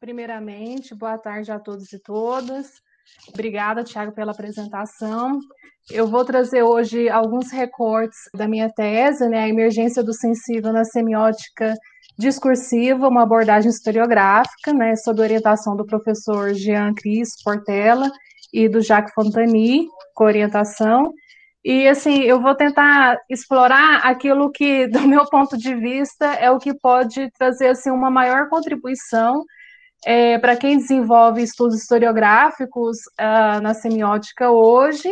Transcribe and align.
Primeiramente, 0.00 0.94
boa 0.94 1.16
tarde 1.16 1.52
a 1.52 1.58
todos 1.58 1.92
e 1.92 1.98
todas. 1.98 2.82
Obrigada, 3.28 3.84
Tiago, 3.84 4.12
pela 4.12 4.32
apresentação. 4.32 5.38
Eu 5.90 6.06
vou 6.06 6.24
trazer 6.24 6.62
hoje 6.62 7.08
alguns 7.08 7.50
recortes 7.50 8.18
da 8.34 8.48
minha 8.48 8.70
tese, 8.70 9.28
né, 9.28 9.44
a 9.44 9.48
emergência 9.48 10.02
do 10.02 10.12
sensível 10.12 10.72
na 10.72 10.84
semiótica 10.84 11.74
discursiva, 12.18 13.08
uma 13.08 13.22
abordagem 13.22 13.70
historiográfica, 13.70 14.72
né, 14.72 14.96
sob 14.96 15.20
orientação 15.20 15.76
do 15.76 15.86
professor 15.86 16.52
Jean 16.54 16.94
Cris 16.94 17.30
Portela 17.42 18.10
e 18.52 18.68
do 18.68 18.80
Jacques 18.80 19.14
Fontani, 19.14 19.86
com 20.14 20.24
orientação. 20.24 21.12
E 21.64 21.86
assim, 21.86 22.22
eu 22.22 22.40
vou 22.40 22.56
tentar 22.56 23.18
explorar 23.30 23.98
aquilo 24.04 24.50
que, 24.50 24.86
do 24.88 25.00
meu 25.06 25.24
ponto 25.26 25.56
de 25.56 25.74
vista, 25.74 26.26
é 26.34 26.50
o 26.50 26.58
que 26.58 26.74
pode 26.74 27.30
trazer 27.38 27.68
assim 27.68 27.90
uma 27.90 28.10
maior 28.10 28.48
contribuição 28.48 29.44
é, 30.04 30.38
para 30.38 30.56
quem 30.56 30.78
desenvolve 30.78 31.42
estudos 31.42 31.80
historiográficos 31.80 32.98
uh, 33.20 33.60
na 33.62 33.74
semiótica 33.74 34.50
hoje 34.50 35.08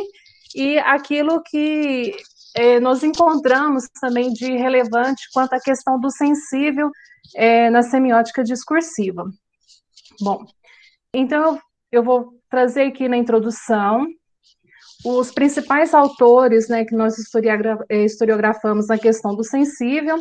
e 0.55 0.79
aquilo 0.79 1.43
que 1.43 2.13
é, 2.57 2.81
nós 2.81 3.03
encontramos 3.03 3.85
também 4.01 4.33
de 4.33 4.57
relevante 4.57 5.29
quanto 5.33 5.53
à 5.55 5.61
questão 5.61 5.99
do 6.01 6.11
sensível 6.11 6.91
é, 7.37 7.71
na 7.71 7.83
semiótica 7.83 8.43
discursiva. 8.43 9.25
Bom, 10.21 10.45
então 11.15 11.61
eu 11.93 12.03
vou 12.03 12.35
trazer 12.49 12.83
aqui 12.83 13.09
na 13.09 13.17
introdução 13.17 14.07
os 15.05 15.33
principais 15.33 15.95
autores 15.95 16.69
né, 16.69 16.85
que 16.85 16.95
nós 16.95 17.17
é, 17.89 18.05
historiografamos 18.05 18.87
na 18.87 18.99
questão 18.99 19.35
do 19.35 19.43
sensível, 19.43 20.19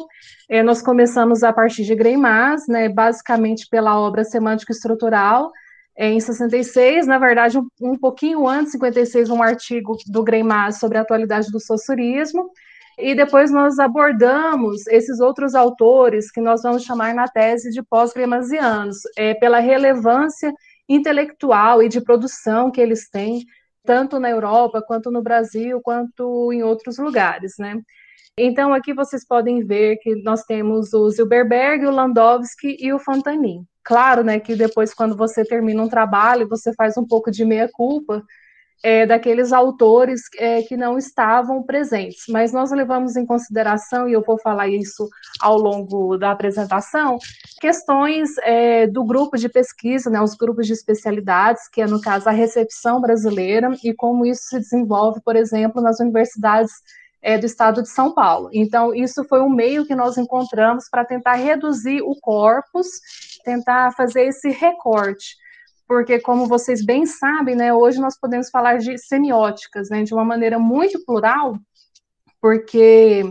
é, 0.47 0.63
nós 0.63 0.81
começamos 0.81 1.43
a 1.43 1.51
partir 1.51 1.83
de 1.83 1.95
Greimas, 1.95 2.65
né, 2.67 2.87
basicamente 2.87 3.67
pela 3.69 3.99
obra 3.99 4.23
Semântica 4.23 4.71
Estrutural, 4.71 5.51
é, 5.97 6.09
em 6.09 6.19
66, 6.19 7.05
na 7.07 7.17
verdade, 7.17 7.59
um, 7.59 7.67
um 7.81 7.97
pouquinho 7.97 8.47
antes, 8.47 8.71
56, 8.71 9.29
um 9.29 9.43
artigo 9.43 9.97
do 10.07 10.23
Greimas 10.23 10.79
sobre 10.79 10.97
a 10.97 11.01
atualidade 11.01 11.51
do 11.51 11.59
socialismo, 11.59 12.49
e 12.97 13.13
depois 13.13 13.51
nós 13.51 13.79
abordamos 13.79 14.87
esses 14.87 15.19
outros 15.19 15.55
autores 15.55 16.31
que 16.31 16.41
nós 16.41 16.61
vamos 16.61 16.83
chamar 16.83 17.13
na 17.13 17.27
tese 17.27 17.69
de 17.71 17.81
pós-gremasianos, 17.83 18.97
é, 19.17 19.33
pela 19.33 19.59
relevância 19.59 20.53
intelectual 20.87 21.83
e 21.83 21.89
de 21.89 22.01
produção 22.01 22.71
que 22.71 22.81
eles 22.81 23.09
têm 23.09 23.45
tanto 23.89 24.19
na 24.19 24.29
Europa, 24.29 24.83
quanto 24.83 25.09
no 25.09 25.19
Brasil, 25.19 25.81
quanto 25.81 26.53
em 26.53 26.61
outros 26.61 26.99
lugares, 26.99 27.55
né? 27.57 27.81
Então, 28.37 28.71
aqui 28.71 28.93
vocês 28.93 29.25
podem 29.25 29.65
ver 29.65 29.97
que 29.97 30.15
nós 30.21 30.43
temos 30.43 30.93
o 30.93 31.09
Zilberberg, 31.09 31.87
o 31.87 31.89
Landowski 31.89 32.77
e 32.79 32.93
o 32.93 32.99
Fontanin. 32.99 33.65
Claro, 33.83 34.23
né, 34.23 34.39
que 34.39 34.55
depois, 34.55 34.93
quando 34.93 35.17
você 35.17 35.43
termina 35.43 35.81
um 35.81 35.89
trabalho, 35.89 36.47
você 36.47 36.71
faz 36.75 36.97
um 36.97 37.07
pouco 37.07 37.31
de 37.31 37.43
meia-culpa, 37.43 38.23
é, 38.83 39.05
daqueles 39.05 39.51
autores 39.51 40.21
é, 40.37 40.61
que 40.61 40.77
não 40.77 40.97
estavam 40.97 41.61
presentes. 41.63 42.23
Mas 42.29 42.53
nós 42.53 42.71
levamos 42.71 43.15
em 43.15 43.25
consideração, 43.25 44.07
e 44.07 44.13
eu 44.13 44.21
vou 44.21 44.39
falar 44.39 44.67
isso 44.67 45.09
ao 45.39 45.57
longo 45.57 46.17
da 46.17 46.31
apresentação, 46.31 47.17
questões 47.59 48.37
é, 48.39 48.87
do 48.87 49.03
grupo 49.03 49.37
de 49.37 49.49
pesquisa, 49.49 50.09
né, 50.09 50.21
os 50.21 50.35
grupos 50.35 50.67
de 50.67 50.73
especialidades, 50.73 51.67
que 51.67 51.81
é, 51.81 51.87
no 51.87 52.01
caso, 52.01 52.29
a 52.29 52.33
recepção 52.33 53.01
brasileira, 53.01 53.69
e 53.83 53.93
como 53.93 54.25
isso 54.25 54.43
se 54.43 54.59
desenvolve, 54.59 55.21
por 55.21 55.35
exemplo, 55.35 55.81
nas 55.81 55.99
universidades 55.99 56.71
é, 57.21 57.37
do 57.37 57.45
estado 57.45 57.81
de 57.81 57.89
São 57.89 58.13
Paulo. 58.13 58.49
Então, 58.53 58.95
isso 58.95 59.25
foi 59.25 59.41
um 59.41 59.49
meio 59.49 59.85
que 59.85 59.93
nós 59.93 60.17
encontramos 60.17 60.85
para 60.89 61.03
tentar 61.03 61.33
reduzir 61.33 62.01
o 62.01 62.15
corpus, 62.21 62.87
tentar 63.43 63.91
fazer 63.91 64.23
esse 64.23 64.49
recorte 64.49 65.35
porque, 65.89 66.19
como 66.19 66.45
vocês 66.45 66.85
bem 66.85 67.07
sabem, 67.07 67.55
né, 67.55 67.73
hoje 67.73 67.99
nós 67.99 68.15
podemos 68.15 68.51
falar 68.51 68.77
de 68.77 68.95
semióticas, 68.99 69.89
né, 69.89 70.03
de 70.03 70.13
uma 70.13 70.23
maneira 70.23 70.59
muito 70.59 71.03
plural, 71.03 71.57
porque 72.39 73.23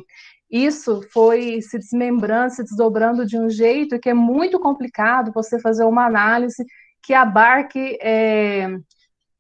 isso 0.50 1.00
foi 1.12 1.62
se 1.62 1.78
desmembrando, 1.78 2.52
se 2.52 2.64
desdobrando 2.64 3.24
de 3.24 3.38
um 3.38 3.48
jeito 3.48 4.00
que 4.00 4.08
é 4.08 4.14
muito 4.14 4.58
complicado 4.58 5.30
você 5.32 5.60
fazer 5.60 5.84
uma 5.84 6.04
análise 6.04 6.66
que 7.00 7.14
abarque 7.14 7.96
é, 8.02 8.66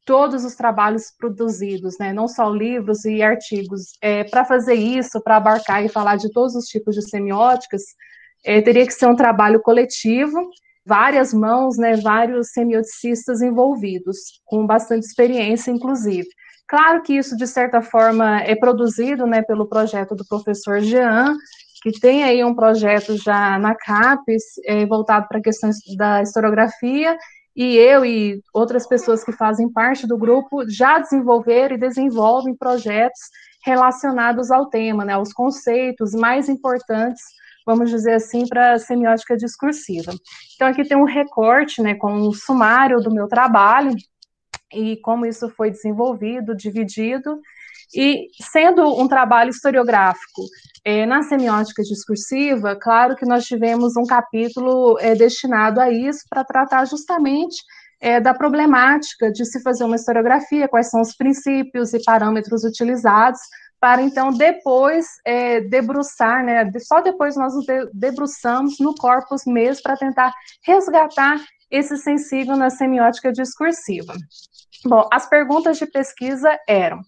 todos 0.04 0.44
os 0.44 0.54
trabalhos 0.54 1.12
produzidos, 1.18 1.98
né, 1.98 2.12
não 2.12 2.28
só 2.28 2.48
livros 2.48 3.04
e 3.04 3.20
artigos. 3.20 3.98
É, 4.00 4.22
para 4.22 4.44
fazer 4.44 4.74
isso, 4.74 5.20
para 5.24 5.38
abarcar 5.38 5.84
e 5.84 5.88
falar 5.88 6.14
de 6.14 6.30
todos 6.30 6.54
os 6.54 6.66
tipos 6.66 6.94
de 6.94 7.02
semióticas, 7.02 7.82
é, 8.44 8.60
teria 8.60 8.86
que 8.86 8.92
ser 8.92 9.08
um 9.08 9.16
trabalho 9.16 9.60
coletivo, 9.60 10.38
várias 10.88 11.34
mãos, 11.34 11.76
né, 11.76 11.96
vários 11.96 12.48
semioticistas 12.50 13.42
envolvidos, 13.42 14.40
com 14.46 14.66
bastante 14.66 15.04
experiência, 15.04 15.70
inclusive. 15.70 16.26
Claro 16.66 17.02
que 17.02 17.14
isso, 17.14 17.36
de 17.36 17.46
certa 17.46 17.82
forma, 17.82 18.40
é 18.40 18.56
produzido 18.56 19.26
né, 19.26 19.42
pelo 19.42 19.68
projeto 19.68 20.14
do 20.14 20.26
professor 20.26 20.80
Jean, 20.80 21.36
que 21.82 21.92
tem 21.92 22.24
aí 22.24 22.42
um 22.42 22.54
projeto 22.54 23.16
já 23.16 23.58
na 23.58 23.74
CAPES, 23.74 24.42
é, 24.64 24.86
voltado 24.86 25.28
para 25.28 25.42
questões 25.42 25.76
da 25.96 26.22
historiografia, 26.22 27.16
e 27.54 27.76
eu 27.76 28.04
e 28.04 28.40
outras 28.54 28.86
pessoas 28.86 29.22
que 29.22 29.32
fazem 29.32 29.70
parte 29.70 30.06
do 30.06 30.16
grupo 30.16 30.68
já 30.70 30.98
desenvolveram 30.98 31.76
e 31.76 31.80
desenvolvem 31.80 32.56
projetos 32.56 33.20
relacionados 33.64 34.50
ao 34.50 34.66
tema, 34.66 35.04
né, 35.04 35.12
aos 35.12 35.32
conceitos 35.32 36.12
mais 36.12 36.48
importantes 36.48 37.22
vamos 37.68 37.90
dizer 37.90 38.14
assim, 38.14 38.46
para 38.48 38.72
a 38.72 38.78
semiótica 38.78 39.36
discursiva. 39.36 40.10
Então, 40.54 40.66
aqui 40.66 40.88
tem 40.88 40.96
um 40.96 41.04
recorte, 41.04 41.82
né, 41.82 41.94
com 41.94 42.10
um 42.10 42.32
sumário 42.32 42.98
do 42.98 43.12
meu 43.12 43.28
trabalho, 43.28 43.94
e 44.72 44.96
como 45.02 45.26
isso 45.26 45.50
foi 45.50 45.70
desenvolvido, 45.70 46.56
dividido, 46.56 47.38
e 47.94 48.28
sendo 48.50 48.82
um 48.98 49.06
trabalho 49.06 49.50
historiográfico 49.50 50.42
é, 50.82 51.04
na 51.04 51.22
semiótica 51.22 51.82
discursiva, 51.82 52.74
claro 52.74 53.14
que 53.14 53.26
nós 53.26 53.44
tivemos 53.44 53.96
um 53.98 54.06
capítulo 54.06 54.98
é, 54.98 55.14
destinado 55.14 55.78
a 55.78 55.90
isso, 55.90 56.20
para 56.30 56.44
tratar 56.44 56.86
justamente 56.86 57.62
é, 58.00 58.18
da 58.18 58.32
problemática 58.32 59.30
de 59.30 59.44
se 59.44 59.62
fazer 59.62 59.84
uma 59.84 59.96
historiografia, 59.96 60.68
quais 60.68 60.88
são 60.88 61.02
os 61.02 61.14
princípios 61.14 61.92
e 61.92 62.02
parâmetros 62.02 62.64
utilizados 62.64 63.40
para 63.80 64.02
então 64.02 64.30
depois 64.30 65.06
é, 65.24 65.60
debruçar, 65.60 66.44
né? 66.44 66.70
Só 66.80 67.00
depois 67.00 67.36
nós 67.36 67.54
nos 67.54 67.66
debruçamos 67.92 68.78
no 68.80 68.94
corpus 68.94 69.42
mesmo 69.46 69.82
para 69.82 69.96
tentar 69.96 70.32
resgatar 70.64 71.38
esse 71.70 71.96
sensível 71.96 72.56
na 72.56 72.70
semiótica 72.70 73.32
discursiva. 73.32 74.14
Bom, 74.84 75.06
as 75.12 75.28
perguntas 75.28 75.78
de 75.78 75.86
pesquisa 75.86 76.58
eram: 76.68 77.00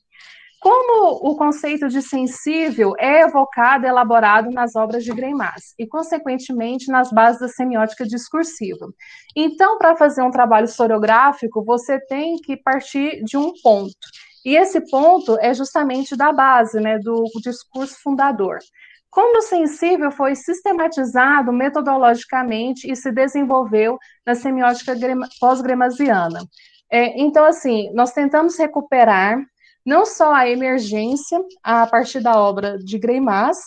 como 0.60 1.14
o 1.22 1.36
conceito 1.36 1.88
de 1.88 2.02
sensível 2.02 2.92
é 2.98 3.22
evocado 3.22 3.86
elaborado 3.86 4.50
nas 4.50 4.76
obras 4.76 5.02
de 5.02 5.10
Greimas 5.10 5.74
e, 5.78 5.86
consequentemente, 5.86 6.92
nas 6.92 7.10
bases 7.10 7.40
da 7.40 7.48
semiótica 7.48 8.04
discursiva. 8.04 8.86
Então, 9.34 9.78
para 9.78 9.96
fazer 9.96 10.22
um 10.22 10.30
trabalho 10.30 10.66
historiográfico, 10.66 11.64
você 11.64 11.98
tem 11.98 12.36
que 12.36 12.58
partir 12.58 13.24
de 13.24 13.38
um 13.38 13.52
ponto. 13.62 13.96
E 14.44 14.56
esse 14.56 14.80
ponto 14.90 15.38
é 15.40 15.52
justamente 15.52 16.16
da 16.16 16.32
base, 16.32 16.80
né, 16.80 16.98
do 16.98 17.24
discurso 17.42 18.00
fundador. 18.02 18.58
Como 19.10 19.38
o 19.38 19.42
sensível 19.42 20.10
foi 20.12 20.36
sistematizado 20.36 21.52
metodologicamente 21.52 22.90
e 22.90 22.94
se 22.94 23.10
desenvolveu 23.10 23.98
na 24.24 24.34
semiótica 24.34 24.94
pós-gremasiana. 25.40 26.40
É, 26.90 27.20
então, 27.20 27.44
assim, 27.44 27.92
nós 27.92 28.12
tentamos 28.12 28.56
recuperar 28.56 29.44
não 29.84 30.06
só 30.06 30.32
a 30.32 30.48
emergência 30.48 31.42
a 31.62 31.86
partir 31.86 32.20
da 32.20 32.38
obra 32.38 32.78
de 32.78 32.98
Greimas, 32.98 33.58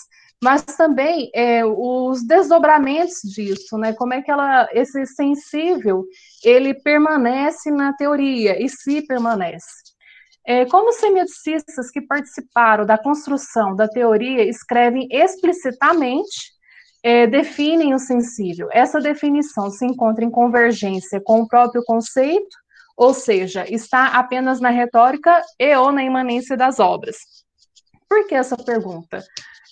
mas 0.41 0.61
também 0.63 1.29
é, 1.33 1.65
os 1.65 2.25
desdobramentos 2.25 3.21
disso, 3.23 3.77
né? 3.77 3.93
Como 3.93 4.13
é 4.13 4.21
que 4.21 4.29
ela, 4.29 4.67
esse 4.73 5.05
sensível, 5.05 6.05
ele 6.43 6.73
permanece 6.73 7.71
na 7.71 7.93
teoria 7.93 8.61
e 8.61 8.67
se 8.67 9.01
permanece. 9.05 9.82
É, 10.45 10.65
como 10.65 10.91
semioticistas 10.91 11.89
que 11.89 12.01
participaram 12.01 12.85
da 12.85 12.97
construção 12.97 13.75
da 13.75 13.87
teoria 13.87 14.43
escrevem 14.43 15.07
explicitamente, 15.09 16.53
é, 17.01 17.27
definem 17.27 17.93
o 17.93 17.99
sensível. 17.99 18.69
Essa 18.71 18.99
definição 18.99 19.69
se 19.69 19.85
encontra 19.85 20.23
em 20.23 20.31
convergência 20.31 21.21
com 21.21 21.41
o 21.41 21.47
próprio 21.47 21.83
conceito, 21.85 22.57
ou 22.95 23.13
seja, 23.13 23.65
está 23.69 24.07
apenas 24.07 24.59
na 24.59 24.69
retórica 24.69 25.41
e 25.59 25.75
ou 25.75 25.91
na 25.91 26.03
imanência 26.03 26.55
das 26.55 26.79
obras. 26.79 27.17
Por 28.07 28.27
que 28.27 28.35
essa 28.35 28.55
pergunta? 28.55 29.23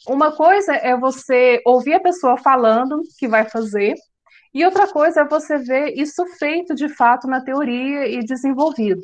Uma 0.07 0.31
coisa 0.35 0.73
é 0.73 0.97
você 0.97 1.61
ouvir 1.65 1.93
a 1.93 1.99
pessoa 1.99 2.35
falando 2.37 3.01
que 3.19 3.27
vai 3.27 3.47
fazer, 3.47 3.93
e 4.53 4.65
outra 4.65 4.87
coisa 4.87 5.21
é 5.21 5.27
você 5.27 5.57
ver 5.57 5.93
isso 5.97 6.25
feito 6.37 6.75
de 6.75 6.89
fato 6.89 7.27
na 7.27 7.41
teoria 7.41 8.07
e 8.07 8.19
desenvolvido. 8.23 9.01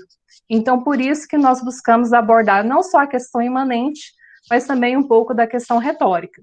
Então, 0.49 0.83
por 0.83 0.99
isso 0.99 1.27
que 1.27 1.37
nós 1.37 1.63
buscamos 1.63 2.13
abordar 2.13 2.65
não 2.65 2.83
só 2.83 2.99
a 2.99 3.07
questão 3.07 3.41
imanente, 3.41 4.11
mas 4.49 4.65
também 4.65 4.95
um 4.97 5.07
pouco 5.07 5.33
da 5.33 5.47
questão 5.47 5.77
retórica. 5.77 6.41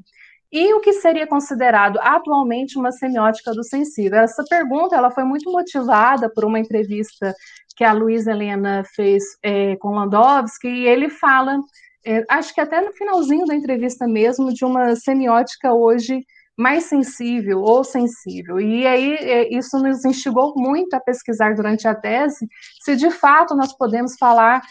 e 0.52 0.72
o 0.72 0.80
que 0.80 0.92
seria 0.94 1.26
considerado 1.26 1.98
atualmente 2.00 2.78
uma 2.78 2.92
semiótica 2.92 3.52
do 3.52 3.64
sensível? 3.64 4.20
Essa 4.20 4.44
pergunta 4.44 4.94
ela 4.94 5.10
foi 5.10 5.24
muito 5.24 5.50
motivada 5.50 6.30
por 6.32 6.44
uma 6.44 6.60
entrevista 6.60 7.34
que 7.76 7.82
a 7.82 7.92
Luísa 7.92 8.30
Helena 8.30 8.84
fez 8.94 9.24
é, 9.42 9.76
com 9.76 9.90
Landowski, 9.90 10.68
e 10.68 10.86
ele 10.86 11.08
fala, 11.10 11.58
é, 12.06 12.24
acho 12.28 12.54
que 12.54 12.60
até 12.60 12.80
no 12.80 12.92
finalzinho 12.92 13.46
da 13.46 13.54
entrevista 13.54 14.06
mesmo, 14.06 14.52
de 14.52 14.64
uma 14.64 14.94
semiótica 14.94 15.74
hoje 15.74 16.24
mais 16.56 16.84
sensível 16.84 17.60
ou 17.60 17.82
sensível. 17.82 18.60
E 18.60 18.86
aí 18.86 19.14
é, 19.14 19.56
isso 19.56 19.78
nos 19.78 20.04
instigou 20.04 20.54
muito 20.56 20.94
a 20.94 21.00
pesquisar 21.00 21.54
durante 21.54 21.86
a 21.88 21.94
tese 21.94 22.46
se 22.80 22.96
de 22.96 23.10
fato 23.10 23.54
nós 23.54 23.76
podemos 23.76 24.16
falar 24.18 24.62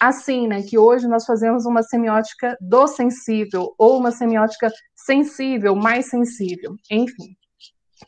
assim, 0.00 0.48
né, 0.48 0.62
que 0.62 0.78
hoje 0.78 1.06
nós 1.06 1.26
fazemos 1.26 1.66
uma 1.66 1.82
semiótica 1.82 2.56
do 2.58 2.86
sensível 2.86 3.74
ou 3.76 3.98
uma 3.98 4.10
semiótica 4.10 4.70
sensível, 4.96 5.76
mais 5.76 6.08
sensível, 6.08 6.74
enfim. 6.90 7.36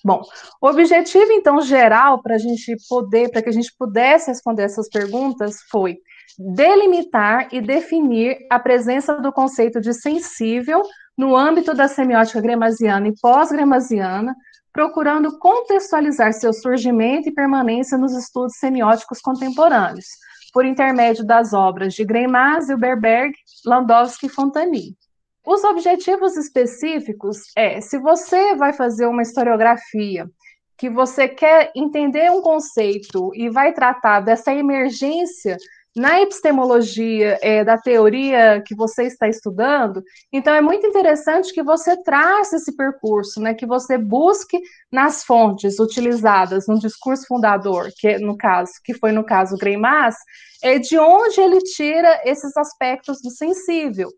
Bom, 0.03 0.23
o 0.61 0.69
objetivo 0.69 1.31
então 1.33 1.61
geral 1.61 2.23
para 2.23 2.37
a 2.37 2.39
gente 2.39 2.75
poder, 2.89 3.31
para 3.31 3.43
que 3.43 3.51
a 3.51 3.53
gente 3.53 3.71
pudesse 3.79 4.31
responder 4.31 4.63
essas 4.63 4.89
perguntas 4.89 5.57
foi 5.71 5.99
delimitar 6.39 7.49
e 7.53 7.61
definir 7.61 8.39
a 8.51 8.59
presença 8.59 9.15
do 9.21 9.33
conceito 9.33 9.81
de 9.81 9.93
sensível 9.93 10.83
no 11.17 11.37
âmbito 11.37 11.75
da 11.75 11.89
semiótica 11.89 12.41
gremasiana 12.41 13.09
e 13.09 13.15
pós-gremasiana, 13.21 14.35
procurando 14.73 15.39
contextualizar 15.39 16.33
seu 16.33 16.53
surgimento 16.53 17.29
e 17.29 17.35
permanência 17.35 17.99
nos 17.99 18.13
estudos 18.17 18.57
semióticos 18.57 19.21
contemporâneos, 19.21 20.07
por 20.53 20.65
intermédio 20.65 21.25
das 21.25 21.53
obras 21.53 21.95
de 21.95 22.05
Greimas, 22.05 22.69
Hilberberg, 22.69 23.35
Landowski 23.67 24.27
e 24.27 24.31
Fontani. 24.31 24.97
Os 25.45 25.65
objetivos 25.65 26.37
específicos 26.37 27.39
é, 27.57 27.81
se 27.81 27.99
você 27.99 28.55
vai 28.55 28.73
fazer 28.73 29.07
uma 29.07 29.23
historiografia, 29.23 30.27
que 30.79 30.89
você 30.89 31.29
quer 31.29 31.71
entender 31.77 32.31
um 32.31 32.43
conceito 32.43 33.31
e 33.35 33.49
vai 33.49 33.73
tratar 33.73 34.21
dessa 34.21 34.53
emergência 34.53 35.57
na 35.95 36.23
epistemologia 36.23 37.39
é, 37.43 37.65
da 37.65 37.77
teoria 37.77 38.63
que 38.67 38.75
você 38.75 39.05
está 39.05 39.29
estudando, 39.29 40.03
então 40.33 40.55
é 40.55 40.61
muito 40.61 40.87
interessante 40.87 41.53
que 41.53 41.63
você 41.63 42.03
traça 42.03 42.57
esse 42.57 42.75
percurso, 42.75 43.41
né, 43.41 43.55
que 43.55 43.67
você 43.67 43.99
busque 43.99 44.59
nas 44.91 45.23
fontes 45.23 45.79
utilizadas 45.79 46.67
no 46.67 46.79
discurso 46.79 47.27
fundador, 47.27 47.91
que 47.97 48.19
no 48.19 48.37
caso, 48.37 48.73
que 48.83 48.95
foi 48.95 49.13
no 49.13 49.25
caso 49.25 49.57
Greimas, 49.59 50.17
é 50.63 50.79
de 50.79 50.99
onde 50.99 51.41
ele 51.41 51.59
tira 51.59 52.23
esses 52.25 52.57
aspectos 52.57 53.21
do 53.21 53.31
sensível 53.31 54.09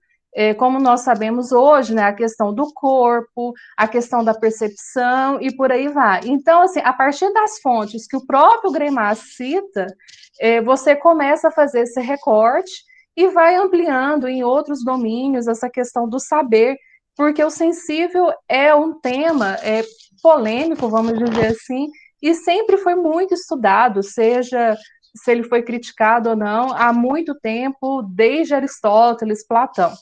como 0.55 0.81
nós 0.81 1.03
sabemos 1.03 1.53
hoje, 1.53 1.95
né, 1.95 2.03
a 2.03 2.13
questão 2.13 2.53
do 2.53 2.73
corpo, 2.75 3.53
a 3.77 3.87
questão 3.87 4.25
da 4.25 4.35
percepção 4.35 5.41
e 5.41 5.55
por 5.55 5.71
aí 5.71 5.89
vai. 5.89 6.21
Então, 6.25 6.63
assim, 6.63 6.81
a 6.83 6.93
partir 6.93 7.33
das 7.33 7.61
fontes 7.61 8.07
que 8.07 8.17
o 8.17 8.27
próprio 8.27 8.73
Greimas 8.73 9.19
cita, 9.37 9.87
é, 10.41 10.61
você 10.61 10.97
começa 10.97 11.49
a 11.49 11.53
fazer 11.53 11.83
esse 11.83 12.01
recorte 12.01 12.73
e 13.17 13.29
vai 13.29 13.55
ampliando 13.55 14.27
em 14.27 14.43
outros 14.43 14.85
domínios 14.85 15.47
essa 15.47 15.71
questão 15.71 16.09
do 16.09 16.19
saber, 16.19 16.77
porque 17.17 17.43
o 17.45 17.51
sensível 17.51 18.33
é 18.49 18.75
um 18.75 18.99
tema 18.99 19.57
é, 19.63 19.85
polêmico, 20.21 20.89
vamos 20.89 21.17
dizer 21.17 21.47
assim, 21.47 21.87
e 22.21 22.35
sempre 22.35 22.77
foi 22.79 22.95
muito 22.95 23.35
estudado, 23.35 24.03
seja 24.03 24.77
se 25.17 25.31
ele 25.31 25.45
foi 25.45 25.63
criticado 25.63 26.31
ou 26.31 26.37
não, 26.37 26.73
há 26.73 26.93
muito 26.93 27.35
tempo, 27.37 28.03
desde 28.03 28.55
Aristóteles, 28.55 29.47
Platão. 29.47 29.93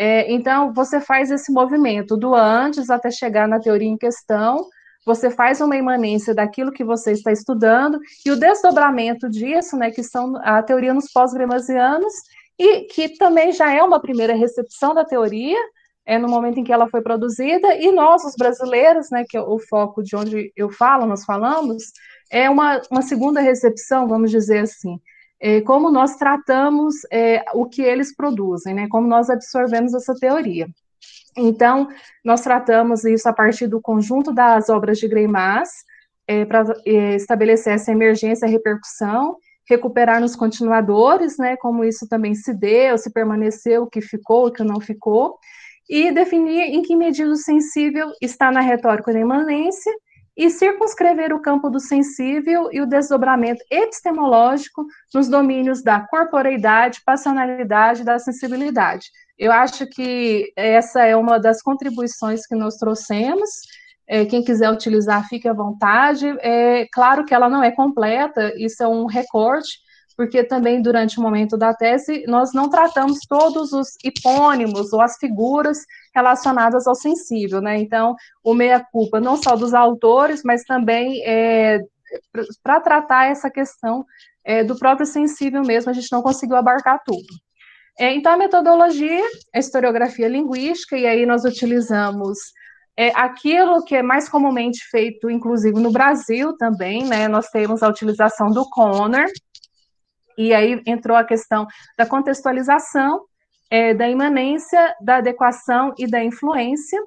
É, 0.00 0.32
então, 0.32 0.72
você 0.72 1.00
faz 1.00 1.28
esse 1.28 1.50
movimento 1.50 2.16
do 2.16 2.32
antes 2.32 2.88
até 2.88 3.10
chegar 3.10 3.48
na 3.48 3.58
teoria 3.58 3.88
em 3.88 3.98
questão, 3.98 4.64
você 5.04 5.28
faz 5.28 5.60
uma 5.60 5.76
imanência 5.76 6.32
daquilo 6.32 6.70
que 6.70 6.84
você 6.84 7.10
está 7.10 7.32
estudando, 7.32 7.98
e 8.24 8.30
o 8.30 8.38
desdobramento 8.38 9.28
disso, 9.28 9.76
né, 9.76 9.90
que 9.90 10.04
são 10.04 10.36
a 10.44 10.62
teoria 10.62 10.94
nos 10.94 11.10
pós-gremasianos, 11.12 12.12
e 12.56 12.82
que 12.82 13.16
também 13.16 13.50
já 13.50 13.72
é 13.74 13.82
uma 13.82 14.00
primeira 14.00 14.36
recepção 14.36 14.94
da 14.94 15.04
teoria, 15.04 15.58
é 16.06 16.16
no 16.16 16.28
momento 16.28 16.60
em 16.60 16.64
que 16.64 16.72
ela 16.72 16.88
foi 16.88 17.02
produzida, 17.02 17.74
e 17.74 17.90
nós, 17.90 18.22
os 18.24 18.36
brasileiros, 18.38 19.10
né, 19.10 19.24
que 19.28 19.36
é 19.36 19.40
o 19.40 19.58
foco 19.58 20.00
de 20.00 20.14
onde 20.14 20.52
eu 20.54 20.70
falo, 20.70 21.06
nós 21.06 21.24
falamos, 21.24 21.82
é 22.30 22.48
uma, 22.48 22.80
uma 22.88 23.02
segunda 23.02 23.40
recepção, 23.40 24.06
vamos 24.06 24.30
dizer 24.30 24.60
assim 24.60 25.00
é, 25.40 25.60
como 25.60 25.90
nós 25.90 26.16
tratamos 26.16 26.96
é, 27.12 27.44
o 27.54 27.66
que 27.66 27.82
eles 27.82 28.14
produzem, 28.14 28.74
né? 28.74 28.88
Como 28.88 29.06
nós 29.06 29.30
absorvemos 29.30 29.94
essa 29.94 30.14
teoria. 30.14 30.66
Então, 31.36 31.88
nós 32.24 32.40
tratamos 32.40 33.04
isso 33.04 33.28
a 33.28 33.32
partir 33.32 33.68
do 33.68 33.80
conjunto 33.80 34.32
das 34.32 34.68
obras 34.68 34.98
de 34.98 35.06
Greimas, 35.06 35.70
é, 36.26 36.44
para 36.44 36.64
é, 36.84 37.14
estabelecer 37.14 37.72
essa 37.72 37.92
emergência 37.92 38.46
e 38.46 38.50
repercussão, 38.50 39.36
recuperar 39.68 40.20
nos 40.20 40.34
continuadores, 40.34 41.38
né, 41.38 41.56
como 41.56 41.84
isso 41.84 42.08
também 42.08 42.34
se 42.34 42.52
deu, 42.52 42.98
se 42.98 43.12
permaneceu, 43.12 43.82
o 43.82 43.86
que 43.86 44.00
ficou, 44.00 44.46
o 44.46 44.52
que 44.52 44.64
não 44.64 44.80
ficou, 44.80 45.38
e 45.88 46.10
definir 46.10 46.62
em 46.62 46.82
que 46.82 46.96
medida 46.96 47.30
o 47.30 47.36
sensível 47.36 48.10
está 48.20 48.50
na 48.50 48.60
retórica 48.60 49.12
imanência 49.12 49.92
e 50.38 50.48
circunscrever 50.50 51.34
o 51.34 51.42
campo 51.42 51.68
do 51.68 51.80
sensível 51.80 52.68
e 52.70 52.80
o 52.80 52.86
desdobramento 52.86 53.60
epistemológico 53.68 54.86
nos 55.12 55.28
domínios 55.28 55.82
da 55.82 56.00
corporeidade, 56.06 57.02
passionalidade 57.04 58.02
e 58.02 58.04
da 58.04 58.20
sensibilidade. 58.20 59.10
Eu 59.36 59.50
acho 59.50 59.84
que 59.88 60.52
essa 60.54 61.04
é 61.04 61.16
uma 61.16 61.40
das 61.40 61.60
contribuições 61.60 62.46
que 62.46 62.54
nós 62.54 62.76
trouxemos. 62.76 63.50
É, 64.06 64.24
quem 64.24 64.44
quiser 64.44 64.70
utilizar, 64.70 65.26
fique 65.28 65.48
à 65.48 65.52
vontade. 65.52 66.28
É 66.40 66.86
claro 66.92 67.24
que 67.24 67.34
ela 67.34 67.48
não 67.48 67.62
é 67.62 67.72
completa, 67.72 68.54
isso 68.56 68.80
é 68.80 68.86
um 68.86 69.06
recorte, 69.06 69.80
porque 70.18 70.42
também 70.42 70.82
durante 70.82 71.20
o 71.20 71.22
momento 71.22 71.56
da 71.56 71.72
tese 71.72 72.24
nós 72.26 72.52
não 72.52 72.68
tratamos 72.68 73.20
todos 73.20 73.72
os 73.72 73.90
hipônimos 74.04 74.92
ou 74.92 75.00
as 75.00 75.16
figuras 75.16 75.78
relacionadas 76.12 76.88
ao 76.88 76.96
sensível, 76.96 77.60
né? 77.60 77.78
Então, 77.78 78.16
o 78.42 78.52
meia-culpa 78.52 79.20
não 79.20 79.36
só 79.36 79.54
dos 79.54 79.72
autores, 79.72 80.42
mas 80.44 80.64
também 80.64 81.22
é, 81.24 81.78
para 82.64 82.80
tratar 82.80 83.30
essa 83.30 83.48
questão 83.48 84.04
é, 84.44 84.64
do 84.64 84.76
próprio 84.76 85.06
sensível 85.06 85.62
mesmo, 85.62 85.88
a 85.88 85.94
gente 85.94 86.10
não 86.10 86.20
conseguiu 86.20 86.56
abarcar 86.56 87.00
tudo. 87.06 87.28
É, 87.96 88.12
então, 88.12 88.32
a 88.32 88.36
metodologia, 88.36 89.24
a 89.54 89.58
historiografia 89.60 90.26
linguística, 90.26 90.96
e 90.96 91.06
aí 91.06 91.26
nós 91.26 91.44
utilizamos 91.44 92.38
é, 92.96 93.12
aquilo 93.14 93.84
que 93.84 93.94
é 93.94 94.02
mais 94.02 94.28
comumente 94.28 94.80
feito, 94.90 95.30
inclusive 95.30 95.78
no 95.78 95.92
Brasil 95.92 96.56
também, 96.56 97.04
né? 97.04 97.28
Nós 97.28 97.46
temos 97.50 97.84
a 97.84 97.88
utilização 97.88 98.48
do 98.48 98.68
Conner, 98.68 99.30
e 100.38 100.54
aí 100.54 100.80
entrou 100.86 101.16
a 101.16 101.24
questão 101.24 101.66
da 101.98 102.06
contextualização, 102.06 103.24
é, 103.68 103.92
da 103.92 104.08
imanência, 104.08 104.94
da 105.00 105.16
adequação 105.16 105.92
e 105.98 106.06
da 106.06 106.22
influência. 106.22 107.02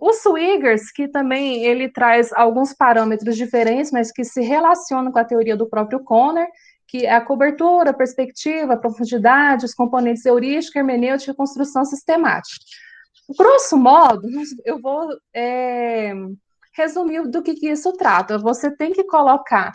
O 0.00 0.12
Swiggers, 0.12 0.92
que 0.92 1.08
também 1.08 1.64
ele 1.64 1.88
traz 1.88 2.32
alguns 2.32 2.72
parâmetros 2.72 3.36
diferentes, 3.36 3.90
mas 3.90 4.12
que 4.12 4.22
se 4.22 4.40
relacionam 4.40 5.10
com 5.10 5.18
a 5.18 5.24
teoria 5.24 5.56
do 5.56 5.68
próprio 5.68 6.04
Conner, 6.04 6.46
que 6.86 7.04
é 7.04 7.12
a 7.12 7.20
cobertura, 7.20 7.90
a 7.90 7.94
perspectiva, 7.94 8.74
a 8.74 8.78
profundidade, 8.78 9.66
os 9.66 9.74
componentes 9.74 10.24
heurística, 10.24 10.78
hermenêutica 10.78 11.32
e 11.32 11.36
construção 11.36 11.84
sistemática. 11.84 12.64
Grosso 13.36 13.76
modo, 13.76 14.26
eu 14.64 14.80
vou 14.80 15.08
é, 15.34 16.14
resumir 16.74 17.28
do 17.28 17.42
que, 17.42 17.54
que 17.54 17.68
isso 17.68 17.92
trata. 17.92 18.38
Você 18.38 18.70
tem 18.70 18.92
que 18.92 19.04
colocar 19.04 19.72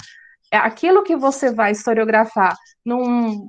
aquilo 0.58 1.04
que 1.04 1.16
você 1.16 1.52
vai 1.52 1.72
historiografar 1.72 2.56
num, 2.86 3.48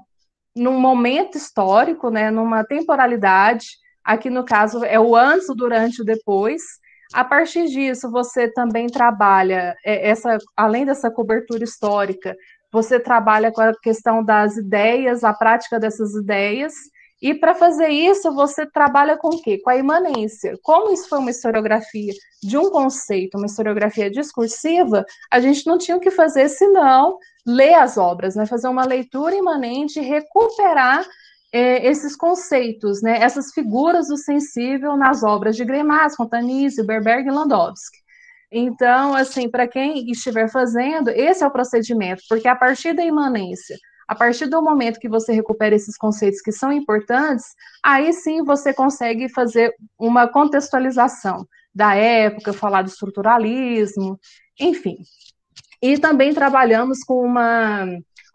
num 0.56 0.78
momento 0.78 1.36
histórico, 1.36 2.10
né, 2.10 2.30
numa 2.30 2.64
temporalidade, 2.64 3.66
aqui 4.04 4.30
no 4.30 4.44
caso 4.44 4.84
é 4.84 4.98
o 4.98 5.14
antes, 5.16 5.48
o 5.48 5.54
durante 5.54 5.98
e 5.98 6.02
o 6.02 6.04
depois. 6.04 6.62
A 7.12 7.24
partir 7.24 7.66
disso, 7.66 8.10
você 8.10 8.50
também 8.52 8.86
trabalha 8.86 9.74
é, 9.84 10.08
essa, 10.08 10.38
além 10.56 10.84
dessa 10.84 11.10
cobertura 11.10 11.64
histórica, 11.64 12.34
você 12.72 12.98
trabalha 12.98 13.52
com 13.52 13.60
a 13.60 13.72
questão 13.80 14.24
das 14.24 14.56
ideias, 14.56 15.22
a 15.22 15.32
prática 15.32 15.78
dessas 15.78 16.14
ideias, 16.14 16.74
e 17.24 17.32
para 17.32 17.54
fazer 17.54 17.88
isso, 17.88 18.30
você 18.34 18.66
trabalha 18.66 19.16
com 19.16 19.28
o 19.28 19.40
quê? 19.40 19.56
Com 19.56 19.70
a 19.70 19.76
imanência. 19.78 20.58
Como 20.62 20.92
isso 20.92 21.08
foi 21.08 21.18
uma 21.18 21.30
historiografia 21.30 22.12
de 22.42 22.58
um 22.58 22.68
conceito, 22.70 23.38
uma 23.38 23.46
historiografia 23.46 24.10
discursiva, 24.10 25.06
a 25.30 25.40
gente 25.40 25.66
não 25.66 25.78
tinha 25.78 25.96
o 25.96 26.00
que 26.00 26.10
fazer 26.10 26.50
senão 26.50 27.16
ler 27.46 27.72
as 27.76 27.96
obras, 27.96 28.36
né? 28.36 28.44
fazer 28.44 28.68
uma 28.68 28.84
leitura 28.84 29.34
imanente 29.34 30.00
recuperar 30.00 31.02
é, 31.50 31.88
esses 31.88 32.14
conceitos, 32.14 33.00
né? 33.00 33.18
essas 33.22 33.54
figuras 33.54 34.08
do 34.08 34.18
sensível 34.18 34.94
nas 34.94 35.22
obras 35.22 35.56
de 35.56 35.64
Greimas, 35.64 36.14
Fontanise, 36.16 36.84
Berberg 36.84 37.26
e 37.26 37.32
Landowski. 37.32 38.04
Então, 38.52 39.14
assim, 39.14 39.48
para 39.48 39.66
quem 39.66 40.10
estiver 40.10 40.50
fazendo, 40.50 41.08
esse 41.08 41.42
é 41.42 41.46
o 41.46 41.50
procedimento, 41.50 42.22
porque 42.28 42.48
a 42.48 42.54
partir 42.54 42.92
da 42.92 43.02
imanência 43.02 43.78
a 44.06 44.14
partir 44.14 44.46
do 44.46 44.62
momento 44.62 45.00
que 45.00 45.08
você 45.08 45.32
recupera 45.32 45.74
esses 45.74 45.96
conceitos 45.96 46.40
que 46.40 46.52
são 46.52 46.72
importantes, 46.72 47.46
aí 47.82 48.12
sim 48.12 48.44
você 48.44 48.72
consegue 48.72 49.28
fazer 49.28 49.74
uma 49.98 50.28
contextualização. 50.28 51.46
da 51.74 51.94
época, 51.96 52.52
falar 52.52 52.82
do 52.82 52.88
estruturalismo, 52.88 54.18
enfim. 54.60 54.98
E 55.82 55.98
também 55.98 56.32
trabalhamos 56.32 57.02
com 57.02 57.20
uma, 57.20 57.84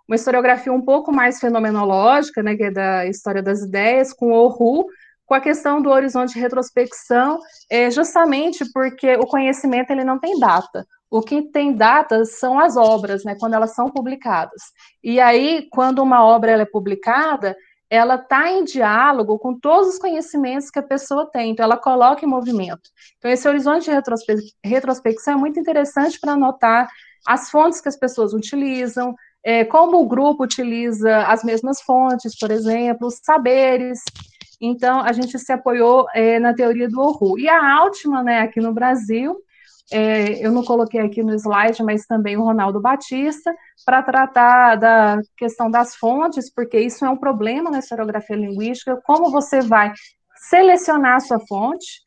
uma 0.07 0.15
historiografia 0.15 0.73
um 0.73 0.81
pouco 0.81 1.11
mais 1.11 1.39
fenomenológica, 1.39 2.43
né, 2.43 2.55
que 2.55 2.63
é 2.63 2.71
da 2.71 3.05
história 3.05 3.41
das 3.41 3.61
ideias, 3.61 4.11
com 4.11 4.31
o 4.31 4.33
Oru, 4.33 4.88
com 5.29 5.36
a 5.36 5.39
questão 5.39 5.79
do 5.79 5.91
horizonte 5.91 6.33
de 6.33 6.39
retrospecção, 6.39 7.38
é, 7.69 7.91
justamente 7.91 8.65
porque 8.74 9.13
o 9.13 9.27
conhecimento 9.27 9.91
ele 9.91 10.03
não 10.03 10.17
tem 10.17 10.39
data. 10.39 10.88
O 11.07 11.21
que 11.21 11.43
tem 11.51 11.71
data 11.71 12.25
são 12.25 12.59
as 12.59 12.75
obras, 12.75 13.24
né, 13.24 13.36
quando 13.39 13.53
elas 13.53 13.75
são 13.75 13.91
publicadas. 13.91 14.59
E 15.03 15.19
aí, 15.19 15.67
quando 15.71 16.00
uma 16.00 16.25
obra 16.25 16.53
é 16.53 16.65
publicada, 16.65 17.55
ela 17.91 18.15
está 18.15 18.50
em 18.50 18.63
diálogo 18.63 19.38
com 19.38 19.53
todos 19.53 19.89
os 19.89 20.00
conhecimentos 20.00 20.71
que 20.71 20.79
a 20.79 20.83
pessoa 20.83 21.29
tem, 21.29 21.51
então 21.51 21.63
ela 21.63 21.77
coloca 21.77 22.25
em 22.25 22.27
movimento. 22.27 22.89
Então, 23.19 23.29
esse 23.29 23.48
horizonte 23.48 23.86
de 23.86 23.91
retrospe 23.91 24.36
retrospecção 24.65 25.36
é 25.36 25.38
muito 25.38 25.59
interessante 25.59 26.19
para 26.19 26.33
anotar 26.33 26.89
as 27.27 27.51
fontes 27.51 27.81
que 27.81 27.89
as 27.89 27.98
pessoas 27.98 28.33
utilizam, 28.33 29.13
é, 29.43 29.63
como 29.63 30.01
o 30.01 30.07
grupo 30.07 30.43
utiliza 30.43 31.19
as 31.27 31.43
mesmas 31.43 31.81
fontes, 31.81 32.36
por 32.38 32.50
exemplo, 32.50 33.07
os 33.07 33.19
saberes. 33.24 34.00
Então, 34.61 35.01
a 35.01 35.11
gente 35.13 35.37
se 35.39 35.51
apoiou 35.51 36.05
é, 36.13 36.39
na 36.39 36.53
teoria 36.53 36.89
do 36.89 36.99
Oru. 36.99 37.39
E 37.39 37.47
a 37.47 37.77
Altman, 37.77 38.23
né, 38.23 38.39
aqui 38.41 38.59
no 38.59 38.73
Brasil, 38.73 39.37
é, 39.91 40.45
eu 40.45 40.51
não 40.51 40.63
coloquei 40.63 40.99
aqui 41.01 41.23
no 41.23 41.33
slide, 41.33 41.83
mas 41.83 42.05
também 42.05 42.37
o 42.37 42.43
Ronaldo 42.43 42.79
Batista, 42.79 43.53
para 43.85 44.03
tratar 44.03 44.75
da 44.75 45.19
questão 45.35 45.69
das 45.69 45.95
fontes, 45.95 46.53
porque 46.53 46.79
isso 46.79 47.03
é 47.05 47.09
um 47.09 47.17
problema 47.17 47.71
na 47.71 47.79
historiografia 47.79 48.35
linguística, 48.35 48.99
como 49.03 49.31
você 49.31 49.61
vai 49.61 49.91
selecionar 50.49 51.15
a 51.15 51.19
sua 51.19 51.39
fonte, 51.47 52.01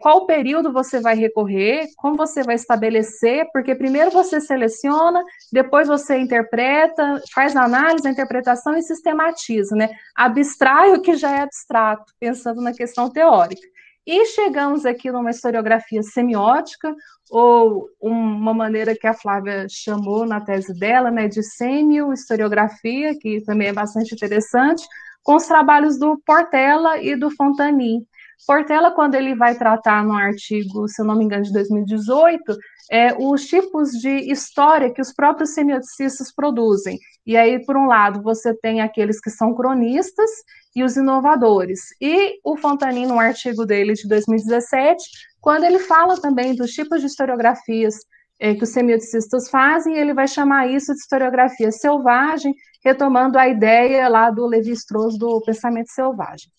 qual 0.00 0.26
período 0.26 0.72
você 0.72 1.00
vai 1.00 1.16
recorrer, 1.16 1.88
como 1.96 2.16
você 2.16 2.42
vai 2.42 2.54
estabelecer, 2.54 3.48
porque 3.52 3.74
primeiro 3.74 4.10
você 4.10 4.40
seleciona, 4.40 5.24
depois 5.52 5.88
você 5.88 6.18
interpreta, 6.18 7.20
faz 7.34 7.56
a 7.56 7.64
análise, 7.64 8.06
a 8.06 8.10
interpretação 8.10 8.76
e 8.76 8.82
sistematiza, 8.82 9.74
né? 9.74 9.90
Abstrai 10.16 10.92
o 10.92 11.02
que 11.02 11.16
já 11.16 11.36
é 11.36 11.40
abstrato, 11.40 12.12
pensando 12.20 12.62
na 12.62 12.72
questão 12.72 13.10
teórica. 13.10 13.66
E 14.06 14.24
chegamos 14.24 14.86
aqui 14.86 15.10
numa 15.10 15.30
historiografia 15.30 16.02
semiótica, 16.02 16.94
ou 17.30 17.90
uma 18.00 18.54
maneira 18.54 18.96
que 18.96 19.06
a 19.06 19.12
Flávia 19.12 19.66
chamou 19.68 20.24
na 20.24 20.40
tese 20.40 20.72
dela, 20.78 21.10
né, 21.10 21.28
de 21.28 21.42
semio-historiografia, 21.42 23.14
que 23.18 23.42
também 23.44 23.68
é 23.68 23.72
bastante 23.72 24.14
interessante, 24.14 24.86
com 25.22 25.34
os 25.34 25.44
trabalhos 25.44 25.98
do 25.98 26.18
Portela 26.24 26.96
e 27.02 27.16
do 27.16 27.30
Fontani. 27.30 28.06
Portela, 28.46 28.90
quando 28.92 29.14
ele 29.14 29.34
vai 29.34 29.56
tratar 29.56 30.04
no 30.04 30.14
artigo, 30.14 30.88
se 30.88 31.02
eu 31.02 31.06
não 31.06 31.16
me 31.16 31.24
engano, 31.24 31.42
de 31.42 31.52
2018, 31.52 32.56
é, 32.90 33.14
os 33.18 33.46
tipos 33.46 33.90
de 33.90 34.30
história 34.30 34.92
que 34.92 35.00
os 35.00 35.12
próprios 35.12 35.50
semioticistas 35.50 36.32
produzem. 36.34 36.98
E 37.26 37.36
aí, 37.36 37.64
por 37.64 37.76
um 37.76 37.86
lado, 37.86 38.22
você 38.22 38.54
tem 38.54 38.80
aqueles 38.80 39.20
que 39.20 39.30
são 39.30 39.54
cronistas 39.54 40.30
e 40.74 40.82
os 40.82 40.96
inovadores. 40.96 41.80
E 42.00 42.38
o 42.42 42.56
Fontanin, 42.56 43.06
no 43.06 43.18
artigo 43.18 43.66
dele 43.66 43.92
de 43.92 44.08
2017, 44.08 45.02
quando 45.40 45.64
ele 45.64 45.78
fala 45.78 46.20
também 46.20 46.54
dos 46.54 46.70
tipos 46.70 47.00
de 47.00 47.06
historiografias 47.06 47.96
é, 48.40 48.54
que 48.54 48.62
os 48.62 48.70
semioticistas 48.70 49.50
fazem, 49.50 49.96
ele 49.96 50.14
vai 50.14 50.28
chamar 50.28 50.68
isso 50.68 50.92
de 50.94 51.00
historiografia 51.00 51.70
selvagem, 51.70 52.54
retomando 52.84 53.38
a 53.38 53.48
ideia 53.48 54.08
lá 54.08 54.30
do 54.30 54.46
Levi-Strauss 54.46 55.18
do 55.18 55.42
pensamento 55.42 55.90
selvagem. 55.90 56.50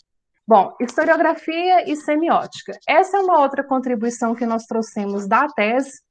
Bom, 0.50 0.76
historiografia 0.82 1.88
e 1.88 1.96
semiótica. 1.96 2.72
Essa 2.88 3.18
é 3.18 3.20
uma 3.20 3.40
outra 3.40 3.64
contribuição 3.64 4.34
que 4.34 4.48
nós 4.48 4.66
trouxemos 4.66 5.28
da 5.28 5.48
tese. 5.48 6.02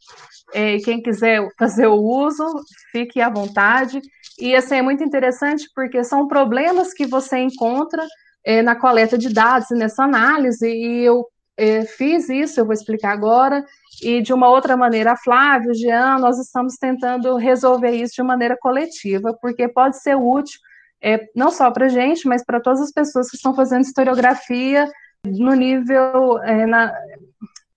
É, 0.54 0.78
quem 0.78 1.02
quiser 1.02 1.45
fazer 1.59 1.88
o 1.88 1.97
uso, 1.97 2.47
fique 2.92 3.21
à 3.21 3.28
vontade. 3.28 4.00
E 4.38 4.54
assim, 4.54 4.76
é 4.76 4.83
muito 4.83 5.02
interessante 5.02 5.68
porque 5.75 6.04
são 6.04 6.28
problemas 6.28 6.95
que 6.95 7.04
você 7.04 7.38
encontra 7.38 8.07
é, 8.47 8.62
na 8.62 8.76
coleta 8.76 9.18
de 9.18 9.28
dados 9.28 9.73
e 9.73 9.75
nessa 9.75 10.04
análise, 10.04 10.68
e 10.68 11.04
eu 11.04 11.26
é, 11.57 11.85
fiz 11.85 12.28
isso, 12.28 12.61
eu 12.61 12.64
vou 12.64 12.75
explicar 12.75 13.11
agora, 13.11 13.64
e 14.00 14.23
de 14.23 14.33
uma 14.33 14.49
outra 14.49 14.76
maneira, 14.76 15.16
Flávio, 15.16 15.75
Jean, 15.75 16.21
nós 16.21 16.38
estamos 16.38 16.76
tentando 16.76 17.35
resolver 17.35 17.90
isso 17.90 18.14
de 18.14 18.23
maneira 18.23 18.57
coletiva, 18.57 19.37
porque 19.42 19.66
pode 19.66 20.00
ser 20.00 20.14
útil 20.14 20.61
é, 21.02 21.28
não 21.35 21.50
só 21.50 21.71
para 21.71 21.87
a 21.87 21.88
gente, 21.88 22.26
mas 22.26 22.45
para 22.45 22.61
todas 22.61 22.81
as 22.81 22.93
pessoas 22.93 23.31
que 23.31 23.37
estão 23.37 23.55
fazendo 23.55 23.83
historiografia 23.85 24.90
no 25.25 25.55
nível 25.55 26.38
é, 26.43 26.67
na, 26.67 26.93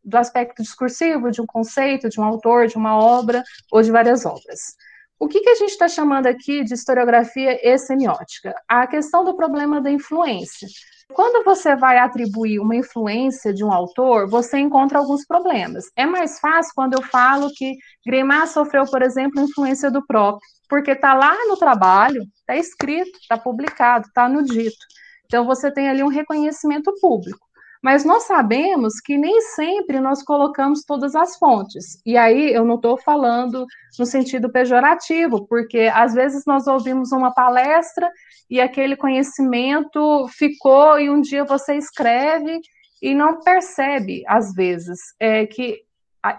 do 0.03 0.17
aspecto 0.17 0.61
discursivo, 0.61 1.31
de 1.31 1.41
um 1.41 1.45
conceito, 1.45 2.09
de 2.09 2.19
um 2.19 2.23
autor, 2.23 2.67
de 2.67 2.77
uma 2.77 2.97
obra 2.97 3.43
ou 3.71 3.81
de 3.81 3.91
várias 3.91 4.25
obras. 4.25 4.75
O 5.19 5.27
que, 5.27 5.39
que 5.39 5.49
a 5.49 5.55
gente 5.55 5.71
está 5.71 5.87
chamando 5.87 6.25
aqui 6.25 6.63
de 6.63 6.73
historiografia 6.73 7.59
e 7.61 7.77
semiótica? 7.77 8.55
A 8.67 8.87
questão 8.87 9.23
do 9.23 9.35
problema 9.35 9.79
da 9.79 9.91
influência. 9.91 10.67
Quando 11.13 11.43
você 11.43 11.75
vai 11.75 11.97
atribuir 11.97 12.59
uma 12.59 12.75
influência 12.75 13.53
de 13.53 13.63
um 13.63 13.71
autor, 13.71 14.29
você 14.29 14.57
encontra 14.57 14.99
alguns 14.99 15.25
problemas. 15.25 15.85
É 15.95 16.05
mais 16.05 16.39
fácil 16.39 16.71
quando 16.75 16.93
eu 16.93 17.01
falo 17.03 17.49
que 17.55 17.75
Grimard 18.05 18.49
sofreu, 18.49 18.85
por 18.85 19.01
exemplo, 19.01 19.41
influência 19.41 19.91
do 19.91 20.05
próprio 20.05 20.41
porque 20.71 20.91
está 20.91 21.13
lá 21.13 21.35
no 21.47 21.57
trabalho, 21.57 22.23
está 22.39 22.55
escrito, 22.55 23.19
está 23.19 23.37
publicado, 23.37 24.07
está 24.07 24.29
no 24.29 24.41
dito. 24.41 24.77
Então 25.25 25.45
você 25.45 25.69
tem 25.69 25.89
ali 25.89 26.01
um 26.01 26.07
reconhecimento 26.07 26.93
público. 27.01 27.45
Mas 27.81 28.05
nós 28.05 28.23
sabemos 28.23 28.99
que 28.99 29.17
nem 29.17 29.41
sempre 29.41 29.99
nós 29.99 30.21
colocamos 30.21 30.83
todas 30.83 31.15
as 31.15 31.37
fontes. 31.37 31.99
E 32.05 32.15
aí 32.15 32.53
eu 32.53 32.63
não 32.63 32.75
estou 32.75 32.95
falando 32.95 33.65
no 33.97 34.05
sentido 34.05 34.51
pejorativo, 34.51 35.47
porque 35.47 35.91
às 35.93 36.13
vezes 36.13 36.45
nós 36.45 36.67
ouvimos 36.67 37.11
uma 37.11 37.33
palestra 37.33 38.09
e 38.49 38.61
aquele 38.61 38.95
conhecimento 38.95 40.27
ficou 40.29 40.99
e 40.99 41.09
um 41.09 41.21
dia 41.21 41.43
você 41.43 41.75
escreve 41.75 42.59
e 43.01 43.15
não 43.15 43.41
percebe, 43.41 44.23
às 44.27 44.53
vezes, 44.53 44.99
é, 45.19 45.47
que 45.47 45.81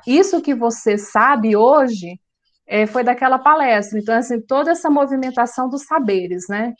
isso 0.06 0.40
que 0.40 0.54
você 0.54 0.96
sabe 0.96 1.56
hoje 1.56 2.20
é, 2.66 2.86
foi 2.86 3.02
daquela 3.02 3.38
palestra. 3.38 3.98
Então, 3.98 4.14
assim, 4.14 4.40
toda 4.40 4.70
essa 4.70 4.88
movimentação 4.88 5.68
dos 5.68 5.82
saberes, 5.84 6.44
né? 6.48 6.72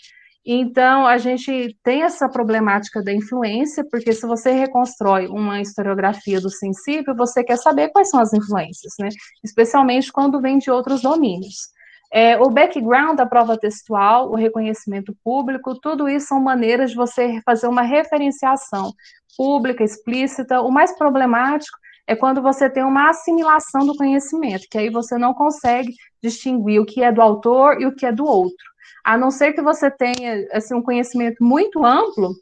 Então, 0.44 1.06
a 1.06 1.18
gente 1.18 1.76
tem 1.84 2.02
essa 2.02 2.28
problemática 2.28 3.02
da 3.02 3.12
influência, 3.12 3.84
porque 3.88 4.12
se 4.12 4.26
você 4.26 4.50
reconstrói 4.50 5.28
uma 5.28 5.60
historiografia 5.60 6.40
do 6.40 6.50
sensível, 6.50 7.14
você 7.14 7.44
quer 7.44 7.56
saber 7.56 7.90
quais 7.90 8.10
são 8.10 8.20
as 8.20 8.32
influências, 8.32 8.94
né? 8.98 9.08
Especialmente 9.44 10.12
quando 10.12 10.40
vem 10.40 10.58
de 10.58 10.68
outros 10.70 11.00
domínios. 11.00 11.70
É, 12.12 12.36
o 12.38 12.50
background 12.50 13.16
da 13.16 13.24
prova 13.24 13.56
textual, 13.56 14.30
o 14.30 14.34
reconhecimento 14.34 15.16
público, 15.24 15.78
tudo 15.80 16.08
isso 16.08 16.26
são 16.26 16.40
maneiras 16.40 16.90
de 16.90 16.96
você 16.96 17.40
fazer 17.44 17.68
uma 17.68 17.82
referenciação 17.82 18.92
pública, 19.36 19.84
explícita. 19.84 20.60
O 20.60 20.70
mais 20.70 20.96
problemático 20.98 21.78
é 22.06 22.16
quando 22.16 22.42
você 22.42 22.68
tem 22.68 22.84
uma 22.84 23.10
assimilação 23.10 23.86
do 23.86 23.96
conhecimento, 23.96 24.66
que 24.70 24.76
aí 24.76 24.90
você 24.90 25.16
não 25.16 25.32
consegue 25.32 25.94
distinguir 26.22 26.80
o 26.80 26.84
que 26.84 27.02
é 27.02 27.12
do 27.12 27.22
autor 27.22 27.80
e 27.80 27.86
o 27.86 27.94
que 27.94 28.04
é 28.04 28.12
do 28.12 28.26
outro. 28.26 28.71
A 29.04 29.18
não 29.18 29.30
ser 29.30 29.52
que 29.52 29.62
você 29.62 29.90
tenha 29.90 30.46
assim, 30.52 30.74
um 30.74 30.82
conhecimento 30.82 31.42
muito 31.42 31.84
amplo 31.84 32.34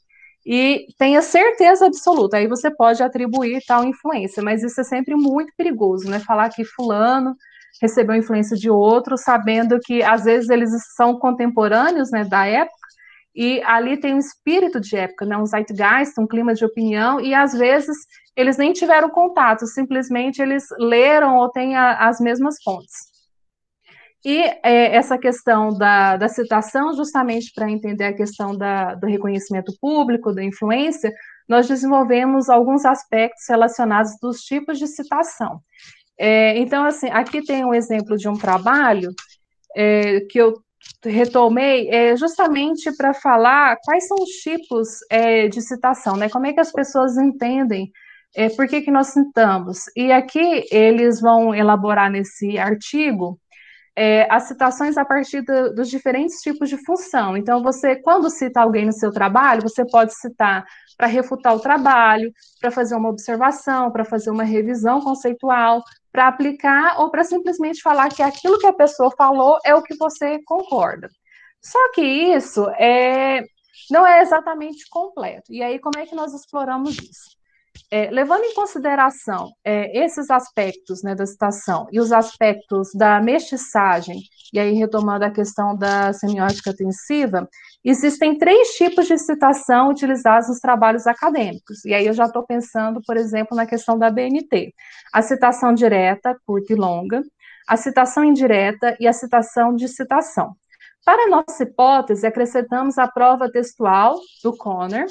e 0.44 0.86
tenha 0.98 1.20
certeza 1.22 1.86
absoluta, 1.86 2.38
aí 2.38 2.46
você 2.46 2.70
pode 2.70 3.02
atribuir 3.02 3.62
tal 3.66 3.84
influência, 3.84 4.42
mas 4.42 4.62
isso 4.62 4.80
é 4.80 4.84
sempre 4.84 5.14
muito 5.14 5.52
perigoso, 5.56 6.08
né? 6.08 6.18
Falar 6.20 6.48
que 6.48 6.64
fulano 6.64 7.34
recebeu 7.80 8.14
influência 8.14 8.56
de 8.56 8.70
outro, 8.70 9.16
sabendo 9.16 9.78
que 9.80 10.02
às 10.02 10.24
vezes 10.24 10.50
eles 10.50 10.70
são 10.94 11.18
contemporâneos, 11.18 12.10
né, 12.10 12.24
da 12.24 12.46
época, 12.46 12.76
e 13.34 13.62
ali 13.62 13.98
tem 13.98 14.14
um 14.14 14.18
espírito 14.18 14.80
de 14.80 14.96
época, 14.96 15.24
né, 15.24 15.36
um 15.36 15.46
zeitgeist, 15.46 16.18
um 16.18 16.26
clima 16.26 16.52
de 16.52 16.64
opinião, 16.64 17.20
e 17.20 17.32
às 17.32 17.52
vezes 17.52 17.96
eles 18.36 18.56
nem 18.56 18.72
tiveram 18.72 19.08
contato, 19.08 19.66
simplesmente 19.66 20.42
eles 20.42 20.64
leram 20.78 21.36
ou 21.36 21.48
têm 21.50 21.76
a, 21.76 22.08
as 22.08 22.20
mesmas 22.20 22.56
fontes. 22.62 23.09
E 24.24 24.38
é, 24.38 24.94
essa 24.94 25.16
questão 25.16 25.70
da, 25.76 26.16
da 26.16 26.28
citação, 26.28 26.94
justamente 26.94 27.52
para 27.54 27.70
entender 27.70 28.04
a 28.04 28.14
questão 28.14 28.56
da, 28.56 28.94
do 28.94 29.06
reconhecimento 29.06 29.72
público, 29.80 30.34
da 30.34 30.44
influência, 30.44 31.12
nós 31.48 31.66
desenvolvemos 31.66 32.48
alguns 32.48 32.84
aspectos 32.84 33.44
relacionados 33.48 34.12
dos 34.20 34.40
tipos 34.42 34.78
de 34.78 34.86
citação. 34.86 35.60
É, 36.18 36.58
então, 36.58 36.84
assim, 36.84 37.08
aqui 37.08 37.42
tem 37.42 37.64
um 37.64 37.72
exemplo 37.72 38.16
de 38.16 38.28
um 38.28 38.34
trabalho 38.34 39.10
é, 39.74 40.20
que 40.28 40.38
eu 40.38 40.54
retomei 41.02 41.88
é, 41.88 42.14
justamente 42.14 42.94
para 42.96 43.14
falar 43.14 43.76
quais 43.84 44.06
são 44.06 44.18
os 44.20 44.30
tipos 44.30 44.88
é, 45.10 45.48
de 45.48 45.62
citação, 45.62 46.16
né? 46.16 46.28
Como 46.28 46.46
é 46.46 46.52
que 46.52 46.60
as 46.60 46.72
pessoas 46.72 47.16
entendem 47.16 47.90
é, 48.36 48.48
por 48.50 48.68
que, 48.68 48.82
que 48.82 48.90
nós 48.90 49.08
citamos. 49.08 49.84
E 49.96 50.12
aqui 50.12 50.64
eles 50.70 51.20
vão 51.20 51.54
elaborar 51.54 52.10
nesse 52.10 52.58
artigo 52.58 53.38
é, 53.96 54.26
as 54.32 54.44
citações 54.44 54.96
a 54.96 55.04
partir 55.04 55.42
do, 55.42 55.74
dos 55.74 55.88
diferentes 55.88 56.40
tipos 56.40 56.68
de 56.68 56.76
função. 56.84 57.36
Então, 57.36 57.62
você, 57.62 57.96
quando 57.96 58.30
cita 58.30 58.60
alguém 58.60 58.86
no 58.86 58.92
seu 58.92 59.10
trabalho, 59.10 59.62
você 59.62 59.84
pode 59.84 60.14
citar 60.14 60.64
para 60.96 61.06
refutar 61.06 61.54
o 61.54 61.60
trabalho, 61.60 62.32
para 62.60 62.70
fazer 62.70 62.94
uma 62.94 63.08
observação, 63.08 63.90
para 63.90 64.04
fazer 64.04 64.30
uma 64.30 64.44
revisão 64.44 65.00
conceitual, 65.00 65.82
para 66.12 66.28
aplicar 66.28 67.00
ou 67.00 67.10
para 67.10 67.24
simplesmente 67.24 67.82
falar 67.82 68.08
que 68.10 68.22
aquilo 68.22 68.58
que 68.58 68.66
a 68.66 68.72
pessoa 68.72 69.10
falou 69.16 69.58
é 69.64 69.74
o 69.74 69.82
que 69.82 69.96
você 69.96 70.38
concorda. 70.44 71.08
Só 71.62 71.92
que 71.92 72.02
isso 72.02 72.68
é, 72.78 73.42
não 73.90 74.06
é 74.06 74.22
exatamente 74.22 74.88
completo. 74.90 75.52
E 75.52 75.62
aí, 75.62 75.78
como 75.78 75.98
é 75.98 76.06
que 76.06 76.14
nós 76.14 76.32
exploramos 76.32 76.96
isso? 76.96 77.39
É, 77.92 78.08
levando 78.08 78.44
em 78.44 78.54
consideração 78.54 79.50
é, 79.64 80.04
esses 80.04 80.30
aspectos 80.30 81.02
né, 81.02 81.12
da 81.12 81.26
citação 81.26 81.88
e 81.90 81.98
os 81.98 82.12
aspectos 82.12 82.90
da 82.94 83.20
mestiçagem, 83.20 84.20
e 84.52 84.60
aí 84.60 84.74
retomando 84.74 85.24
a 85.24 85.30
questão 85.30 85.76
da 85.76 86.12
semiótica 86.12 86.72
tensiva, 86.72 87.48
existem 87.84 88.38
três 88.38 88.76
tipos 88.76 89.08
de 89.08 89.18
citação 89.18 89.88
utilizados 89.88 90.48
nos 90.48 90.60
trabalhos 90.60 91.06
acadêmicos. 91.06 91.84
E 91.84 91.92
aí 91.92 92.06
eu 92.06 92.12
já 92.12 92.26
estou 92.26 92.44
pensando, 92.44 93.00
por 93.04 93.16
exemplo, 93.16 93.56
na 93.56 93.66
questão 93.66 93.98
da 93.98 94.08
BNT: 94.08 94.72
a 95.12 95.20
citação 95.20 95.74
direta, 95.74 96.38
curta 96.46 96.72
e 96.72 96.76
longa, 96.76 97.22
a 97.66 97.76
citação 97.76 98.24
indireta 98.24 98.96
e 99.00 99.08
a 99.08 99.12
citação 99.12 99.74
de 99.74 99.88
citação. 99.88 100.54
Para 101.04 101.28
nossa 101.28 101.62
hipótese, 101.62 102.26
acrescentamos 102.26 102.98
a 102.98 103.08
prova 103.08 103.50
textual 103.50 104.16
do 104.42 104.56
Conner, 104.56 105.06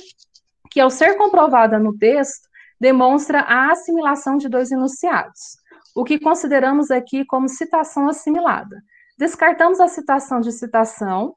que, 0.69 0.79
ao 0.79 0.89
ser 0.89 1.17
comprovada 1.17 1.79
no 1.79 1.98
texto, 1.98 2.49
demonstra 2.79 3.41
a 3.41 3.71
assimilação 3.71 4.38
de 4.38 4.48
dois 4.48 4.71
enunciados, 4.71 5.57
o 5.95 6.03
que 6.03 6.19
consideramos 6.19 6.89
aqui 6.91 7.25
como 7.25 7.50
citação 7.50 8.07
assimilada. 8.07 8.81
Descartamos 9.17 9.79
a 9.79 9.88
citação 9.88 10.39
de 10.39 10.51
citação, 10.51 11.36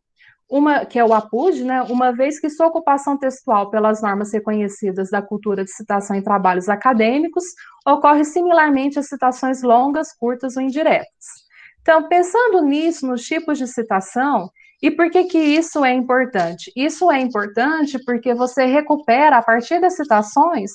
uma, 0.49 0.85
que 0.85 0.99
é 0.99 1.05
o 1.05 1.15
APUD, 1.15 1.65
né, 1.65 1.83
uma 1.83 2.13
vez 2.13 2.39
que 2.39 2.51
sua 2.51 2.67
ocupação 2.67 3.17
textual 3.17 3.71
pelas 3.71 4.03
normas 4.03 4.33
reconhecidas 4.33 5.09
da 5.11 5.23
cultura 5.23 5.65
de 5.65 5.71
citação 5.71 6.15
em 6.15 6.23
trabalhos 6.23 6.69
acadêmicos 6.69 7.45
ocorre 7.87 8.25
similarmente 8.25 8.99
a 8.99 9.03
citações 9.03 9.63
longas, 9.63 10.13
curtas 10.13 10.57
ou 10.57 10.63
indiretas. 10.63 11.43
Então, 11.81 12.07
pensando 12.07 12.63
nisso, 12.63 13.07
nos 13.07 13.23
tipos 13.23 13.59
de 13.59 13.67
citação, 13.67 14.49
e 14.83 14.91
por 14.91 15.11
que, 15.11 15.25
que 15.25 15.39
isso 15.39 15.85
é 15.85 15.93
importante? 15.93 16.71
Isso 16.77 17.11
é 17.11 17.21
importante 17.21 17.99
porque 18.05 18.35
você 18.35 18.67
recupera, 18.67 19.39
a 19.39 19.43
partir 19.43 19.81
das 19.81 19.97
citações, 19.97 20.71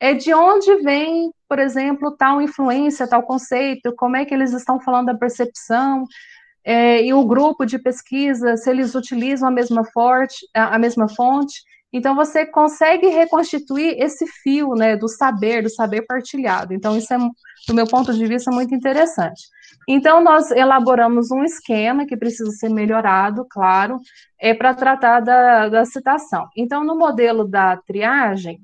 é 0.00 0.14
de 0.14 0.32
onde 0.32 0.76
vem, 0.76 1.30
por 1.46 1.58
exemplo, 1.58 2.16
tal 2.16 2.40
influência, 2.40 3.06
tal 3.06 3.22
conceito, 3.22 3.94
como 3.94 4.16
é 4.16 4.24
que 4.24 4.32
eles 4.32 4.52
estão 4.54 4.80
falando 4.80 5.06
da 5.06 5.14
percepção, 5.14 6.06
é, 6.64 7.04
e 7.04 7.12
o 7.12 7.24
grupo 7.24 7.66
de 7.66 7.78
pesquisa, 7.78 8.56
se 8.56 8.70
eles 8.70 8.94
utilizam 8.94 9.48
a 9.48 9.52
mesma, 9.52 9.84
forte, 9.84 10.36
a, 10.54 10.76
a 10.76 10.78
mesma 10.78 11.08
fonte. 11.08 11.62
Então, 11.92 12.14
você 12.14 12.46
consegue 12.46 13.08
reconstituir 13.08 13.96
esse 13.98 14.26
fio 14.26 14.74
né, 14.74 14.96
do 14.96 15.08
saber, 15.08 15.62
do 15.62 15.70
saber 15.70 16.02
partilhado. 16.06 16.72
Então, 16.72 16.96
isso 16.96 17.12
é, 17.12 17.18
do 17.66 17.74
meu 17.74 17.86
ponto 17.86 18.12
de 18.14 18.26
vista, 18.26 18.50
muito 18.50 18.74
interessante. 18.74 19.42
Então, 19.88 20.22
nós 20.22 20.50
elaboramos 20.50 21.30
um 21.30 21.42
esquema 21.42 22.06
que 22.06 22.16
precisa 22.16 22.50
ser 22.52 22.68
melhorado, 22.68 23.44
claro, 23.50 23.98
é 24.40 24.54
para 24.54 24.72
tratar 24.74 25.20
da, 25.20 25.68
da 25.68 25.84
citação. 25.84 26.46
Então, 26.56 26.84
no 26.84 26.96
modelo 26.96 27.44
da 27.44 27.76
triagem, 27.76 28.60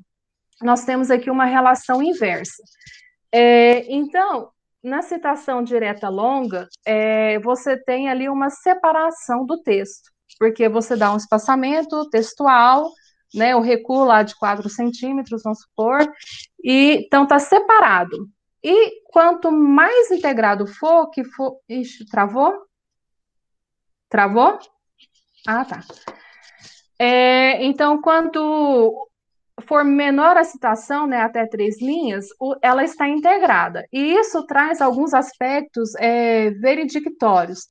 nós 0.63 0.85
temos 0.85 1.11
aqui 1.11 1.31
uma 1.31 1.45
relação 1.45 2.03
inversa. 2.03 2.63
É, 3.33 3.93
então, 3.93 4.51
na 4.83 5.03
citação 5.03 5.63
direta 5.63 6.09
longa, 6.09 6.69
é, 6.85 7.39
você 7.41 7.77
tem 7.77 8.09
ali 8.09 8.29
uma 8.29 8.51
separação 8.51 9.45
do 9.45 9.63
texto, 9.63 10.11
porque 10.39 10.69
você 10.69 10.97
dá 10.97 11.13
um 11.13 11.17
espaçamento 11.17 12.09
textual, 12.09 12.91
né, 13.35 13.55
o 13.57 13.61
recuo 13.61 14.05
lá 14.05 14.23
de 14.23 14.35
4 14.37 14.69
centímetros, 14.69 15.43
vamos 15.43 15.61
supor, 15.61 16.01
e 16.63 17.05
então 17.05 17.25
está 17.25 17.39
separado. 17.39 18.29
E 18.63 19.03
quanto 19.13 19.53
mais 19.53 20.11
integrado 20.11 20.67
for, 20.67 21.11
que 21.11 21.23
for. 21.25 21.61
Ixi, 21.69 22.07
travou? 22.07 22.53
Travou? 24.09 24.59
Ah, 25.47 25.65
tá. 25.65 25.81
É, 26.99 27.65
então, 27.65 28.01
quanto 28.01 29.09
for 29.63 29.85
menor 29.85 30.37
a 30.37 30.45
citação, 30.45 31.07
né, 31.07 31.23
até 31.23 31.47
três 31.47 31.81
linhas, 31.81 32.27
o, 32.41 32.55
ela 32.63 32.85
está 32.85 33.09
integrada. 33.09 33.85
E 33.93 34.15
isso 34.15 34.45
traz 34.47 34.81
alguns 34.81 35.15
aspectos 35.15 35.95
é, 35.97 36.51
veridictórios. 36.51 37.69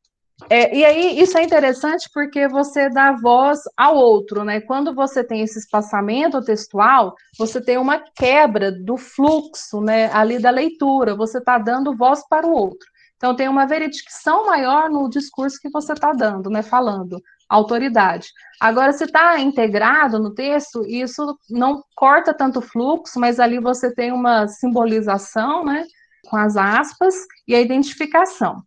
É, 0.50 0.76
e 0.76 0.84
aí, 0.84 1.19
isso 1.21 1.38
é 1.38 1.43
interessante 1.43 2.10
porque 2.13 2.45
você 2.48 2.89
dá 2.89 3.13
voz 3.13 3.60
ao 3.78 3.95
outro, 3.95 4.43
né? 4.43 4.60
Quando 4.60 4.93
você 4.93 5.24
tem 5.24 5.41
esse 5.41 5.60
espaçamento 5.60 6.43
textual, 6.43 7.15
você 7.38 7.62
tem 7.62 7.78
uma 7.78 8.04
quebra 8.13 8.69
do 8.69 8.98
fluxo, 8.98 9.80
né, 9.80 10.12
ali 10.12 10.38
da 10.38 10.50
leitura, 10.50 11.15
você 11.15 11.38
está 11.38 11.58
dando 11.58 11.95
voz 11.95 12.21
para 12.28 12.45
o 12.45 12.52
outro. 12.52 12.86
Então, 13.15 13.34
tem 13.34 13.48
uma 13.48 13.65
veredicção 13.65 14.45
maior 14.45 14.89
no 14.89 15.10
discurso 15.10 15.58
que 15.62 15.69
você 15.69 15.93
está 15.93 16.12
dando, 16.12 16.50
né, 16.50 16.62
falando 16.62 17.21
autoridade. 17.50 18.28
Agora, 18.60 18.92
se 18.94 19.04
está 19.04 19.40
integrado 19.40 20.20
no 20.20 20.34
texto, 20.34 20.86
isso 20.86 21.38
não 21.50 21.84
corta 21.96 22.34
tanto 22.34 22.62
fluxo, 22.62 23.20
mas 23.20 23.40
ali 23.40 23.60
você 23.60 23.94
tem 23.94 24.12
uma 24.12 24.48
simbolização, 24.48 25.64
né, 25.64 25.86
com 26.30 26.38
as 26.38 26.58
aspas 26.58 27.14
e 27.48 27.54
a 27.54 27.62
identificação. 27.62 28.64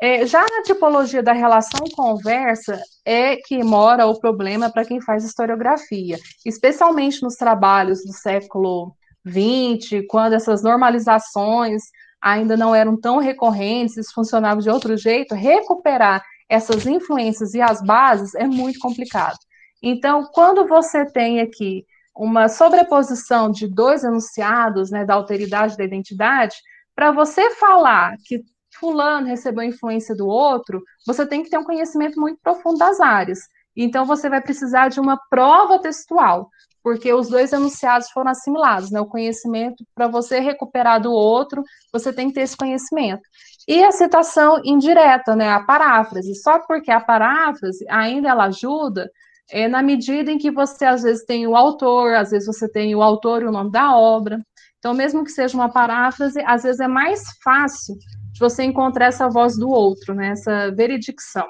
É, 0.00 0.24
já 0.26 0.40
na 0.40 0.62
tipologia 0.62 1.22
da 1.22 1.32
relação 1.32 1.84
conversa 1.92 2.80
é 3.04 3.36
que 3.36 3.64
mora 3.64 4.06
o 4.06 4.20
problema 4.20 4.70
para 4.70 4.84
quem 4.84 5.00
faz 5.00 5.24
historiografia, 5.24 6.16
especialmente 6.46 7.20
nos 7.22 7.34
trabalhos 7.34 8.04
do 8.04 8.12
século 8.12 8.94
XX, 9.26 10.06
quando 10.08 10.34
essas 10.34 10.62
normalizações 10.62 11.82
ainda 12.22 12.56
não 12.56 12.74
eram 12.74 12.96
tão 12.96 13.18
recorrentes, 13.18 14.12
funcionavam 14.12 14.62
de 14.62 14.70
outro 14.70 14.96
jeito, 14.96 15.34
recuperar 15.34 16.22
essas 16.48 16.86
influências 16.86 17.54
e 17.54 17.60
as 17.60 17.82
bases 17.82 18.34
é 18.34 18.46
muito 18.46 18.78
complicado. 18.78 19.38
Então, 19.82 20.24
quando 20.32 20.66
você 20.66 21.04
tem 21.04 21.40
aqui 21.40 21.84
uma 22.16 22.48
sobreposição 22.48 23.50
de 23.50 23.68
dois 23.68 24.02
enunciados, 24.02 24.90
né, 24.90 25.04
da 25.04 25.14
alteridade 25.14 25.76
da 25.76 25.84
identidade, 25.84 26.56
para 26.94 27.12
você 27.12 27.50
falar 27.54 28.16
que 28.24 28.42
fulano 28.78 29.26
recebeu 29.26 29.62
influência 29.62 30.14
do 30.16 30.26
outro, 30.26 30.82
você 31.06 31.26
tem 31.26 31.42
que 31.42 31.50
ter 31.50 31.58
um 31.58 31.64
conhecimento 31.64 32.20
muito 32.20 32.40
profundo 32.42 32.78
das 32.78 33.00
áreas. 33.00 33.40
Então, 33.76 34.04
você 34.04 34.28
vai 34.28 34.40
precisar 34.40 34.88
de 34.88 34.98
uma 34.98 35.16
prova 35.30 35.78
textual, 35.78 36.48
porque 36.82 37.12
os 37.12 37.28
dois 37.28 37.52
enunciados 37.52 38.10
foram 38.10 38.32
assimilados, 38.32 38.90
né? 38.90 39.00
O 39.00 39.06
conhecimento, 39.06 39.84
para 39.94 40.08
você 40.08 40.40
recuperar 40.40 41.00
do 41.00 41.12
outro, 41.12 41.62
você 41.92 42.12
tem 42.12 42.28
que 42.28 42.34
ter 42.34 42.40
esse 42.42 42.56
conhecimento. 42.56 43.22
E 43.68 43.84
a 43.84 43.92
citação 43.92 44.62
indireta, 44.64 45.36
né, 45.36 45.50
a 45.50 45.62
paráfrase, 45.62 46.34
só 46.36 46.58
porque 46.60 46.90
a 46.90 47.02
paráfrase 47.02 47.84
ainda 47.90 48.30
ela 48.30 48.46
ajuda 48.46 49.10
é, 49.50 49.68
na 49.68 49.82
medida 49.82 50.32
em 50.32 50.38
que 50.38 50.50
você 50.50 50.86
às 50.86 51.02
vezes 51.02 51.26
tem 51.26 51.46
o 51.46 51.54
autor, 51.54 52.14
às 52.14 52.30
vezes 52.30 52.46
você 52.46 52.66
tem 52.66 52.94
o 52.94 53.02
autor 53.02 53.42
e 53.42 53.44
o 53.44 53.52
nome 53.52 53.70
da 53.70 53.94
obra. 53.94 54.40
Então, 54.78 54.94
mesmo 54.94 55.22
que 55.22 55.30
seja 55.30 55.54
uma 55.54 55.68
paráfrase, 55.68 56.40
às 56.46 56.62
vezes 56.62 56.80
é 56.80 56.88
mais 56.88 57.22
fácil 57.44 57.94
de 58.32 58.40
você 58.40 58.62
encontrar 58.62 59.06
essa 59.06 59.28
voz 59.28 59.58
do 59.58 59.68
outro, 59.68 60.14
né, 60.14 60.28
essa 60.28 60.70
veredicção. 60.74 61.46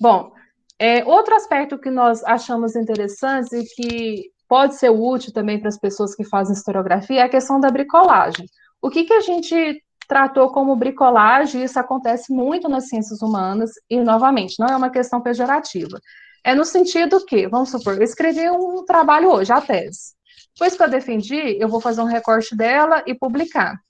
Bom, 0.00 0.32
é, 0.76 1.04
outro 1.04 1.36
aspecto 1.36 1.78
que 1.78 1.90
nós 1.90 2.24
achamos 2.24 2.74
interessante 2.74 3.54
e 3.54 3.64
que 3.64 4.30
pode 4.48 4.74
ser 4.74 4.90
útil 4.90 5.32
também 5.32 5.60
para 5.60 5.68
as 5.68 5.78
pessoas 5.78 6.16
que 6.16 6.24
fazem 6.24 6.56
historiografia 6.56 7.20
é 7.20 7.22
a 7.22 7.28
questão 7.28 7.60
da 7.60 7.70
bricolagem. 7.70 8.46
O 8.82 8.90
que, 8.90 9.04
que 9.04 9.12
a 9.12 9.20
gente 9.20 9.80
tratou 10.10 10.50
como 10.50 10.74
bricolagem, 10.74 11.62
isso 11.62 11.78
acontece 11.78 12.32
muito 12.32 12.68
nas 12.68 12.88
ciências 12.88 13.22
humanas, 13.22 13.70
e, 13.88 14.00
novamente, 14.00 14.58
não 14.58 14.66
é 14.66 14.76
uma 14.76 14.90
questão 14.90 15.20
pejorativa. 15.20 16.00
É 16.42 16.52
no 16.52 16.64
sentido 16.64 17.24
que, 17.24 17.46
vamos 17.46 17.70
supor, 17.70 17.94
eu 17.94 18.02
escrevi 18.02 18.50
um 18.50 18.84
trabalho 18.84 19.30
hoje, 19.30 19.52
a 19.52 19.60
tese. 19.60 20.14
Depois 20.52 20.76
que 20.76 20.82
eu 20.82 20.90
defendi, 20.90 21.56
eu 21.60 21.68
vou 21.68 21.80
fazer 21.80 22.00
um 22.00 22.06
recorte 22.06 22.56
dela 22.56 23.04
e 23.06 23.14
publicar. 23.14 23.80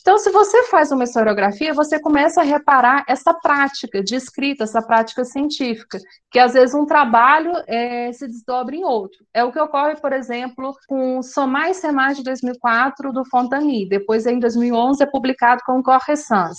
Então, 0.00 0.18
se 0.18 0.30
você 0.30 0.64
faz 0.64 0.90
uma 0.90 1.04
historiografia, 1.04 1.74
você 1.74 2.00
começa 2.00 2.40
a 2.40 2.44
reparar 2.44 3.04
essa 3.06 3.34
prática 3.34 4.02
de 4.02 4.14
escrita, 4.14 4.64
essa 4.64 4.80
prática 4.80 5.24
científica, 5.24 5.98
que 6.30 6.38
às 6.38 6.54
vezes 6.54 6.74
um 6.74 6.86
trabalho 6.86 7.52
é, 7.66 8.10
se 8.12 8.26
desdobra 8.26 8.74
em 8.74 8.84
outro. 8.84 9.18
É 9.34 9.44
o 9.44 9.52
que 9.52 9.60
ocorre, 9.60 9.96
por 9.96 10.12
exemplo, 10.12 10.74
com 10.88 11.22
Somar 11.22 11.70
e 11.70 11.74
Semar 11.74 12.14
de 12.14 12.24
2004, 12.24 13.12
do 13.12 13.24
Fontani. 13.26 13.88
Depois, 13.88 14.26
em 14.26 14.38
2011, 14.38 15.02
é 15.02 15.06
publicado 15.06 15.60
com 15.66 15.82
Correções. 15.82 16.56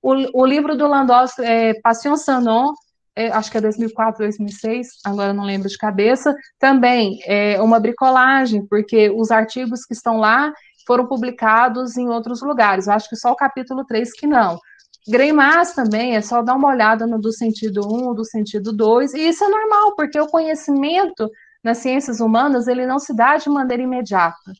O, 0.00 0.42
o 0.42 0.46
livro 0.46 0.76
do 0.76 0.86
Landós, 0.86 1.38
é, 1.38 1.74
Passion 1.80 2.16
Sanon, 2.16 2.74
é, 3.16 3.28
acho 3.28 3.50
que 3.50 3.58
é 3.58 3.60
2004, 3.60 4.18
2006, 4.18 4.88
agora 5.04 5.32
não 5.32 5.44
lembro 5.44 5.68
de 5.68 5.78
cabeça, 5.78 6.34
também 6.58 7.20
é 7.24 7.60
uma 7.62 7.78
bricolagem, 7.78 8.66
porque 8.66 9.08
os 9.10 9.30
artigos 9.30 9.84
que 9.84 9.94
estão 9.94 10.18
lá 10.18 10.52
foram 10.86 11.06
publicados 11.06 11.96
em 11.96 12.08
outros 12.08 12.42
lugares. 12.42 12.86
Eu 12.86 12.92
acho 12.92 13.08
que 13.08 13.16
só 13.16 13.32
o 13.32 13.36
capítulo 13.36 13.84
3 13.84 14.12
que 14.12 14.26
não. 14.26 14.58
Greimas 15.06 15.74
também, 15.74 16.16
é 16.16 16.22
só 16.22 16.42
dar 16.42 16.54
uma 16.54 16.68
olhada 16.68 17.06
no 17.06 17.20
do 17.20 17.30
sentido 17.30 17.80
1, 17.86 18.14
do 18.14 18.24
sentido 18.24 18.72
2, 18.72 19.12
e 19.14 19.28
isso 19.28 19.44
é 19.44 19.48
normal, 19.48 19.94
porque 19.94 20.18
o 20.18 20.26
conhecimento 20.26 21.30
nas 21.64 21.78
ciências 21.78 22.20
humanas, 22.20 22.68
ele 22.68 22.86
não 22.86 22.98
se 22.98 23.14
dá 23.14 23.38
de 23.38 23.48
maneira 23.48 23.82
imediata. 23.82 24.52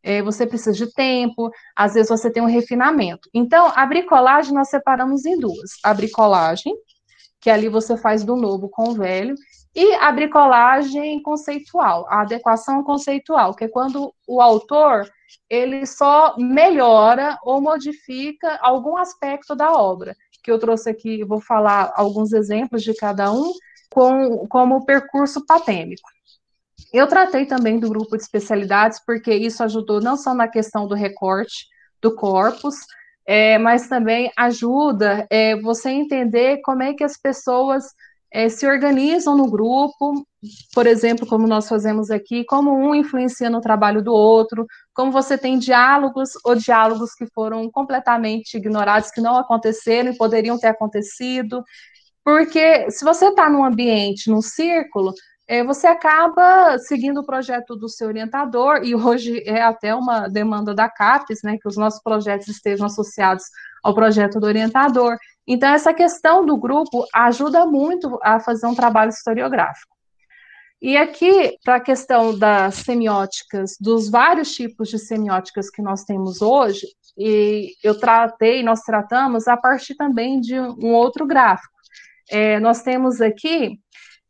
É, 0.00 0.22
você 0.22 0.46
precisa 0.46 0.72
de 0.72 0.92
tempo, 0.92 1.50
às 1.76 1.94
vezes 1.94 2.08
você 2.08 2.30
tem 2.30 2.42
um 2.42 2.46
refinamento. 2.46 3.28
Então, 3.34 3.72
a 3.74 3.84
bricolagem 3.84 4.54
nós 4.54 4.68
separamos 4.68 5.26
em 5.26 5.38
duas. 5.38 5.72
A 5.84 5.92
bricolagem, 5.92 6.72
que 7.40 7.50
ali 7.50 7.68
você 7.68 7.96
faz 7.96 8.22
do 8.22 8.36
novo 8.36 8.68
com 8.68 8.90
o 8.90 8.94
velho, 8.94 9.34
e 9.74 9.94
a 9.94 10.12
bricolagem 10.12 11.20
conceitual, 11.22 12.06
a 12.08 12.20
adequação 12.20 12.84
conceitual, 12.84 13.54
que 13.54 13.64
é 13.64 13.68
quando 13.68 14.12
o 14.26 14.40
autor 14.40 15.08
ele 15.48 15.86
só 15.86 16.34
melhora 16.38 17.38
ou 17.42 17.60
modifica 17.60 18.58
algum 18.60 18.96
aspecto 18.96 19.54
da 19.54 19.72
obra. 19.72 20.14
Que 20.42 20.50
eu 20.50 20.58
trouxe 20.58 20.90
aqui, 20.90 21.24
vou 21.24 21.40
falar 21.40 21.92
alguns 21.94 22.32
exemplos 22.32 22.82
de 22.82 22.94
cada 22.94 23.32
um, 23.32 23.52
com, 23.90 24.46
como 24.48 24.84
percurso 24.84 25.44
patêmico. 25.46 26.08
Eu 26.92 27.06
tratei 27.06 27.46
também 27.46 27.78
do 27.78 27.88
grupo 27.88 28.16
de 28.16 28.22
especialidades, 28.22 29.00
porque 29.04 29.32
isso 29.32 29.62
ajudou 29.62 30.00
não 30.00 30.16
só 30.16 30.34
na 30.34 30.48
questão 30.48 30.86
do 30.86 30.94
recorte 30.94 31.66
do 32.00 32.14
corpus, 32.14 32.76
é, 33.26 33.56
mas 33.58 33.88
também 33.88 34.30
ajuda 34.36 35.26
é, 35.30 35.56
você 35.60 35.90
entender 35.90 36.60
como 36.62 36.82
é 36.82 36.92
que 36.92 37.04
as 37.04 37.16
pessoas 37.16 37.84
é, 38.30 38.48
se 38.48 38.66
organizam 38.66 39.36
no 39.36 39.48
grupo, 39.50 40.26
por 40.74 40.86
exemplo, 40.86 41.26
como 41.26 41.46
nós 41.46 41.68
fazemos 41.68 42.10
aqui, 42.10 42.44
como 42.44 42.72
um 42.72 42.94
influencia 42.94 43.48
no 43.48 43.60
trabalho 43.60 44.02
do 44.02 44.12
outro, 44.12 44.66
como 44.92 45.12
você 45.12 45.38
tem 45.38 45.58
diálogos 45.58 46.30
ou 46.44 46.54
diálogos 46.56 47.14
que 47.14 47.26
foram 47.32 47.70
completamente 47.70 48.56
ignorados, 48.56 49.10
que 49.10 49.20
não 49.20 49.36
aconteceram 49.36 50.10
e 50.10 50.16
poderiam 50.16 50.58
ter 50.58 50.68
acontecido. 50.68 51.62
Porque 52.24 52.90
se 52.90 53.04
você 53.04 53.28
está 53.28 53.48
num 53.48 53.64
ambiente, 53.64 54.30
num 54.30 54.42
círculo, 54.42 55.12
é, 55.46 55.62
você 55.62 55.86
acaba 55.86 56.78
seguindo 56.78 57.20
o 57.20 57.26
projeto 57.26 57.76
do 57.76 57.88
seu 57.88 58.08
orientador, 58.08 58.80
e 58.84 58.94
hoje 58.94 59.42
é 59.46 59.60
até 59.60 59.94
uma 59.94 60.28
demanda 60.28 60.74
da 60.74 60.88
CAPES, 60.88 61.40
né, 61.42 61.58
que 61.60 61.68
os 61.68 61.76
nossos 61.76 62.02
projetos 62.02 62.48
estejam 62.48 62.86
associados 62.86 63.44
ao 63.82 63.94
projeto 63.94 64.40
do 64.40 64.46
orientador. 64.46 65.16
Então, 65.46 65.68
essa 65.68 65.92
questão 65.92 66.46
do 66.46 66.56
grupo 66.56 67.04
ajuda 67.12 67.66
muito 67.66 68.18
a 68.22 68.40
fazer 68.40 68.66
um 68.66 68.74
trabalho 68.74 69.10
historiográfico. 69.10 69.92
E 70.82 70.96
aqui, 70.96 71.56
para 71.64 71.76
a 71.76 71.80
questão 71.80 72.36
das 72.36 72.74
semióticas, 72.74 73.76
dos 73.80 74.10
vários 74.10 74.52
tipos 74.52 74.88
de 74.88 74.98
semióticas 74.98 75.70
que 75.70 75.80
nós 75.80 76.02
temos 76.02 76.42
hoje, 76.42 76.88
e 77.16 77.72
eu 77.84 77.96
tratei, 77.96 78.64
nós 78.64 78.80
tratamos 78.80 79.46
a 79.46 79.56
partir 79.56 79.94
também 79.94 80.40
de 80.40 80.58
um 80.58 80.92
outro 80.92 81.24
gráfico. 81.24 81.72
É, 82.28 82.58
nós 82.58 82.82
temos 82.82 83.20
aqui 83.20 83.78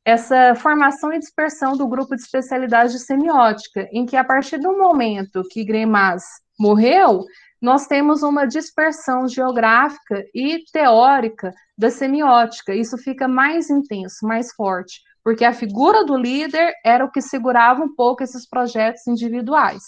essa 0.05 0.55
formação 0.55 1.11
e 1.11 1.19
dispersão 1.19 1.75
do 1.75 1.89
grupo 1.89 2.15
de 2.15 2.21
especialidade 2.21 2.93
de 2.93 2.99
semiótica, 2.99 3.89
em 3.91 4.05
que 4.05 4.17
a 4.17 4.25
partir 4.25 4.59
do 4.59 4.77
momento 4.77 5.49
que 5.51 5.65
Gremas 5.65 6.23
morreu, 6.61 7.25
nós 7.63 7.87
temos 7.87 8.23
uma 8.23 8.45
dispersão 8.45 9.27
geográfica 9.27 10.23
e 10.35 10.65
teórica 10.71 11.51
da 11.79 11.91
semiótica. 11.91 12.75
Isso 12.75 12.99
fica 12.99 13.27
mais 13.27 13.71
intenso, 13.71 14.27
mais 14.27 14.53
forte, 14.53 15.01
porque 15.25 15.45
a 15.45 15.53
figura 15.53 16.05
do 16.05 16.17
líder 16.17 16.73
era 16.85 17.05
o 17.05 17.11
que 17.11 17.21
segurava 17.21 17.83
um 17.83 17.95
pouco 17.95 18.23
esses 18.23 18.49
projetos 18.49 19.07
individuais. 19.07 19.83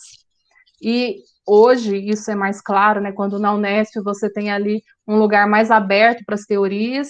E 0.81 1.23
hoje 1.47 1.97
isso 1.97 2.31
é 2.31 2.35
mais 2.35 2.61
claro, 2.61 3.01
né? 3.01 3.13
Quando 3.13 3.39
na 3.39 3.53
Unesp 3.53 3.97
você 4.03 4.31
tem 4.31 4.51
ali 4.51 4.83
um 5.07 5.17
lugar 5.19 5.47
mais 5.49 5.71
aberto 5.71 6.25
para 6.25 6.35
as 6.35 6.45
teorias, 6.45 7.09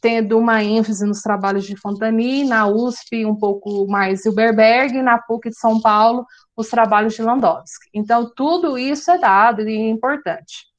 tendo 0.00 0.36
uma 0.36 0.64
ênfase 0.64 1.06
nos 1.06 1.20
trabalhos 1.20 1.64
de 1.64 1.76
Fontani, 1.76 2.44
na 2.44 2.66
USP 2.66 3.24
um 3.24 3.36
pouco 3.36 3.86
mais 3.86 4.24
Hilberberg, 4.26 5.00
na 5.00 5.16
PUC 5.18 5.50
de 5.50 5.56
São 5.56 5.80
Paulo 5.80 6.26
os 6.56 6.68
trabalhos 6.68 7.14
de 7.14 7.22
Landowski. 7.22 7.88
Então, 7.94 8.30
tudo 8.34 8.76
isso 8.76 9.10
é 9.10 9.18
dado 9.18 9.62
e 9.62 9.74
é 9.74 9.88
importante. 9.88 10.71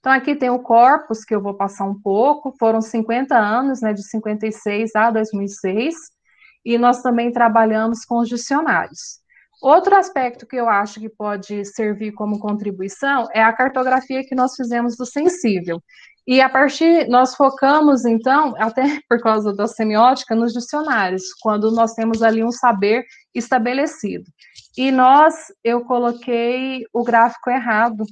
Então, 0.00 0.12
aqui 0.12 0.34
tem 0.34 0.50
o 0.50 0.58
corpus, 0.58 1.24
que 1.24 1.34
eu 1.34 1.42
vou 1.42 1.54
passar 1.54 1.84
um 1.84 2.00
pouco, 2.00 2.54
foram 2.58 2.80
50 2.80 3.36
anos, 3.36 3.80
né, 3.80 3.92
de 3.92 4.02
56 4.02 4.94
a 4.96 5.10
2006, 5.10 5.94
e 6.64 6.78
nós 6.78 7.02
também 7.02 7.30
trabalhamos 7.30 8.04
com 8.04 8.18
os 8.18 8.28
dicionários. 8.28 9.20
Outro 9.62 9.94
aspecto 9.94 10.46
que 10.46 10.56
eu 10.56 10.70
acho 10.70 10.98
que 10.98 11.08
pode 11.10 11.66
servir 11.66 12.12
como 12.12 12.38
contribuição 12.38 13.28
é 13.34 13.42
a 13.42 13.52
cartografia 13.52 14.24
que 14.24 14.34
nós 14.34 14.54
fizemos 14.56 14.96
do 14.96 15.04
sensível. 15.04 15.82
E 16.26 16.40
a 16.40 16.48
partir, 16.48 17.06
nós 17.08 17.34
focamos, 17.34 18.06
então, 18.06 18.54
até 18.58 18.82
por 19.08 19.20
causa 19.20 19.52
da 19.52 19.66
semiótica, 19.66 20.34
nos 20.34 20.52
dicionários, 20.52 21.24
quando 21.42 21.70
nós 21.72 21.92
temos 21.92 22.22
ali 22.22 22.42
um 22.42 22.52
saber 22.52 23.04
estabelecido. 23.34 24.24
E 24.78 24.90
nós, 24.90 25.34
eu 25.62 25.84
coloquei 25.84 26.84
o 26.92 27.02
gráfico 27.02 27.50
errado. 27.50 28.04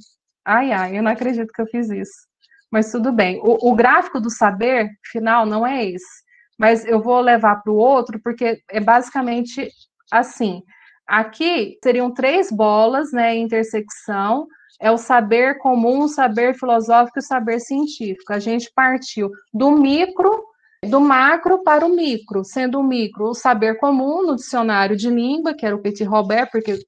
Ai, 0.45 0.71
ai, 0.71 0.97
eu 0.97 1.03
não 1.03 1.11
acredito 1.11 1.51
que 1.53 1.61
eu 1.61 1.67
fiz 1.67 1.89
isso. 1.89 2.27
Mas 2.71 2.91
tudo 2.91 3.11
bem. 3.11 3.39
O, 3.43 3.71
o 3.71 3.75
gráfico 3.75 4.19
do 4.19 4.29
saber 4.29 4.89
final 5.11 5.45
não 5.45 5.65
é 5.65 5.85
esse. 5.85 6.23
Mas 6.57 6.85
eu 6.85 7.01
vou 7.01 7.19
levar 7.21 7.61
para 7.63 7.71
o 7.71 7.77
outro, 7.77 8.19
porque 8.21 8.61
é 8.69 8.79
basicamente 8.79 9.69
assim. 10.11 10.61
Aqui 11.07 11.77
seriam 11.83 12.13
três 12.13 12.51
bolas, 12.51 13.11
né, 13.11 13.35
intersecção, 13.35 14.45
é 14.79 14.91
o 14.91 14.97
saber 14.97 15.57
comum, 15.57 16.01
o 16.01 16.07
saber 16.07 16.53
filosófico 16.53 17.17
e 17.17 17.21
o 17.21 17.25
saber 17.25 17.59
científico. 17.59 18.31
A 18.31 18.39
gente 18.39 18.71
partiu 18.75 19.31
do 19.53 19.71
micro, 19.71 20.43
do 20.85 21.01
macro 21.01 21.63
para 21.63 21.85
o 21.85 21.95
micro, 21.95 22.45
sendo 22.45 22.79
o 22.79 22.83
micro 22.83 23.29
o 23.29 23.33
saber 23.33 23.77
comum 23.77 24.25
no 24.25 24.35
dicionário 24.35 24.95
de 24.95 25.09
língua, 25.09 25.53
que 25.53 25.65
era 25.65 25.75
o 25.75 25.81
Petit 25.81 26.03
Robert, 26.03 26.49
porque 26.51 26.79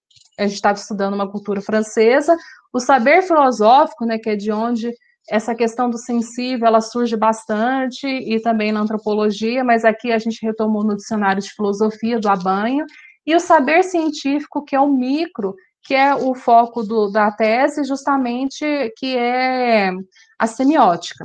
a 0.43 0.47
gente 0.47 0.55
estava 0.55 0.77
estudando 0.77 1.13
uma 1.13 1.29
cultura 1.29 1.61
francesa, 1.61 2.35
o 2.73 2.79
saber 2.79 3.21
filosófico, 3.21 4.05
né, 4.05 4.17
que 4.17 4.29
é 4.29 4.35
de 4.35 4.51
onde 4.51 4.91
essa 5.29 5.53
questão 5.53 5.89
do 5.89 5.97
sensível, 5.97 6.67
ela 6.67 6.81
surge 6.81 7.15
bastante, 7.15 8.07
e 8.07 8.41
também 8.41 8.71
na 8.71 8.81
antropologia, 8.81 9.63
mas 9.63 9.85
aqui 9.85 10.11
a 10.11 10.17
gente 10.17 10.43
retomou 10.45 10.83
no 10.83 10.95
dicionário 10.95 11.41
de 11.41 11.53
filosofia 11.53 12.19
do 12.19 12.27
Abanho, 12.27 12.85
e 13.25 13.35
o 13.35 13.39
saber 13.39 13.83
científico, 13.83 14.63
que 14.65 14.75
é 14.75 14.79
o 14.79 14.91
micro, 14.91 15.55
que 15.83 15.93
é 15.93 16.13
o 16.15 16.33
foco 16.33 16.83
do, 16.83 17.09
da 17.09 17.31
tese, 17.31 17.83
justamente 17.83 18.65
que 18.97 19.15
é 19.15 19.91
a 20.39 20.47
semiótica. 20.47 21.23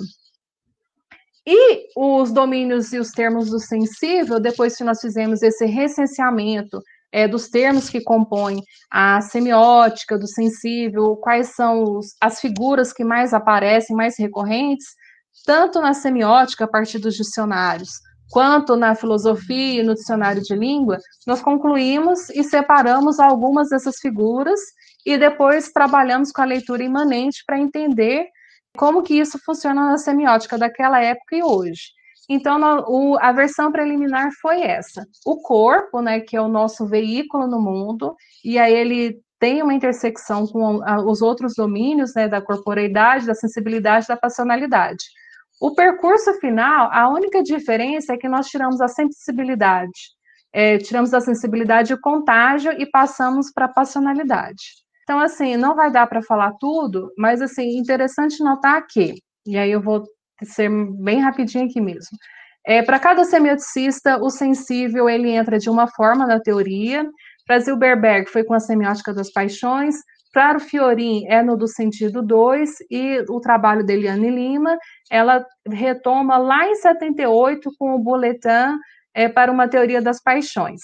E 1.46 1.88
os 1.96 2.32
domínios 2.32 2.92
e 2.92 2.98
os 2.98 3.10
termos 3.10 3.50
do 3.50 3.60
sensível, 3.60 4.40
depois 4.40 4.76
que 4.76 4.84
nós 4.84 5.00
fizemos 5.00 5.42
esse 5.42 5.64
recenseamento 5.64 6.82
é, 7.16 7.26
dos 7.26 7.48
termos 7.48 7.88
que 7.88 8.02
compõem 8.02 8.60
a 8.90 9.22
semiótica 9.22 10.18
do 10.18 10.26
sensível, 10.26 11.16
quais 11.16 11.54
são 11.54 11.82
os, 11.82 12.08
as 12.20 12.38
figuras 12.42 12.92
que 12.92 13.02
mais 13.02 13.32
aparecem, 13.32 13.96
mais 13.96 14.18
recorrentes, 14.18 14.84
tanto 15.46 15.80
na 15.80 15.94
semiótica, 15.94 16.66
a 16.66 16.68
partir 16.68 16.98
dos 16.98 17.14
dicionários, 17.14 17.88
quanto 18.30 18.76
na 18.76 18.94
filosofia 18.94 19.80
e 19.80 19.82
no 19.82 19.94
dicionário 19.94 20.42
de 20.42 20.54
língua, 20.54 20.98
nós 21.26 21.40
concluímos 21.40 22.28
e 22.28 22.44
separamos 22.44 23.18
algumas 23.18 23.70
dessas 23.70 23.96
figuras 23.96 24.60
e 25.06 25.16
depois 25.16 25.72
trabalhamos 25.72 26.30
com 26.30 26.42
a 26.42 26.44
leitura 26.44 26.84
imanente 26.84 27.42
para 27.46 27.58
entender 27.58 28.26
como 28.76 29.02
que 29.02 29.18
isso 29.18 29.38
funciona 29.42 29.86
na 29.86 29.96
semiótica 29.96 30.58
daquela 30.58 31.00
época 31.00 31.34
e 31.34 31.42
hoje. 31.42 31.95
Então, 32.28 32.60
o, 32.88 33.16
a 33.20 33.32
versão 33.32 33.70
preliminar 33.70 34.30
foi 34.40 34.62
essa. 34.62 35.06
O 35.24 35.40
corpo, 35.40 36.00
né, 36.00 36.20
que 36.20 36.36
é 36.36 36.40
o 36.40 36.48
nosso 36.48 36.86
veículo 36.86 37.46
no 37.46 37.60
mundo, 37.60 38.16
e 38.44 38.58
aí 38.58 38.74
ele 38.74 39.20
tem 39.38 39.62
uma 39.62 39.74
intersecção 39.74 40.46
com 40.46 40.80
os 41.08 41.22
outros 41.22 41.54
domínios, 41.54 42.14
né, 42.14 42.28
da 42.28 42.40
corporeidade, 42.40 43.26
da 43.26 43.34
sensibilidade, 43.34 44.08
da 44.08 44.16
passionalidade. 44.16 45.04
O 45.60 45.74
percurso 45.74 46.32
final, 46.34 46.90
a 46.92 47.08
única 47.08 47.42
diferença 47.42 48.14
é 48.14 48.16
que 48.16 48.28
nós 48.28 48.46
tiramos 48.48 48.80
a 48.80 48.88
sensibilidade, 48.88 50.16
é, 50.52 50.78
tiramos 50.78 51.14
a 51.14 51.20
sensibilidade 51.20 51.94
o 51.94 52.00
contágio 52.00 52.72
e 52.72 52.86
passamos 52.86 53.52
para 53.52 53.66
a 53.66 53.72
passionalidade. 53.72 54.62
Então, 55.02 55.20
assim, 55.20 55.56
não 55.56 55.74
vai 55.76 55.90
dar 55.90 56.06
para 56.08 56.22
falar 56.22 56.52
tudo, 56.58 57.12
mas, 57.16 57.40
assim, 57.40 57.78
interessante 57.78 58.42
notar 58.42 58.84
que, 58.86 59.14
e 59.46 59.56
aí 59.56 59.70
eu 59.70 59.80
vou 59.80 60.02
ser 60.44 60.70
bem 61.02 61.20
rapidinho 61.20 61.66
aqui 61.66 61.80
mesmo, 61.80 62.16
é, 62.66 62.82
para 62.82 62.98
cada 62.98 63.24
semioticista, 63.24 64.18
o 64.20 64.28
sensível, 64.28 65.08
ele 65.08 65.30
entra 65.30 65.56
de 65.56 65.70
uma 65.70 65.86
forma 65.86 66.26
na 66.26 66.40
teoria, 66.40 67.08
para 67.46 67.60
Zilberberg 67.60 68.28
foi 68.28 68.42
com 68.42 68.54
a 68.54 68.60
semiótica 68.60 69.14
das 69.14 69.32
paixões, 69.32 69.94
para 70.34 70.58
o 70.58 70.60
Fiorin 70.60 71.24
é 71.28 71.42
no 71.42 71.56
do 71.56 71.68
sentido 71.68 72.22
2, 72.22 72.70
e 72.90 73.24
o 73.28 73.40
trabalho 73.40 73.84
de 73.84 73.92
Eliane 73.92 74.28
Lima, 74.28 74.76
ela 75.08 75.46
retoma 75.66 76.36
lá 76.36 76.66
em 76.66 76.74
78 76.74 77.70
com 77.78 77.94
o 77.94 77.98
Boletin 78.00 78.76
é, 79.14 79.28
para 79.28 79.50
uma 79.50 79.68
teoria 79.68 80.02
das 80.02 80.20
paixões. 80.20 80.80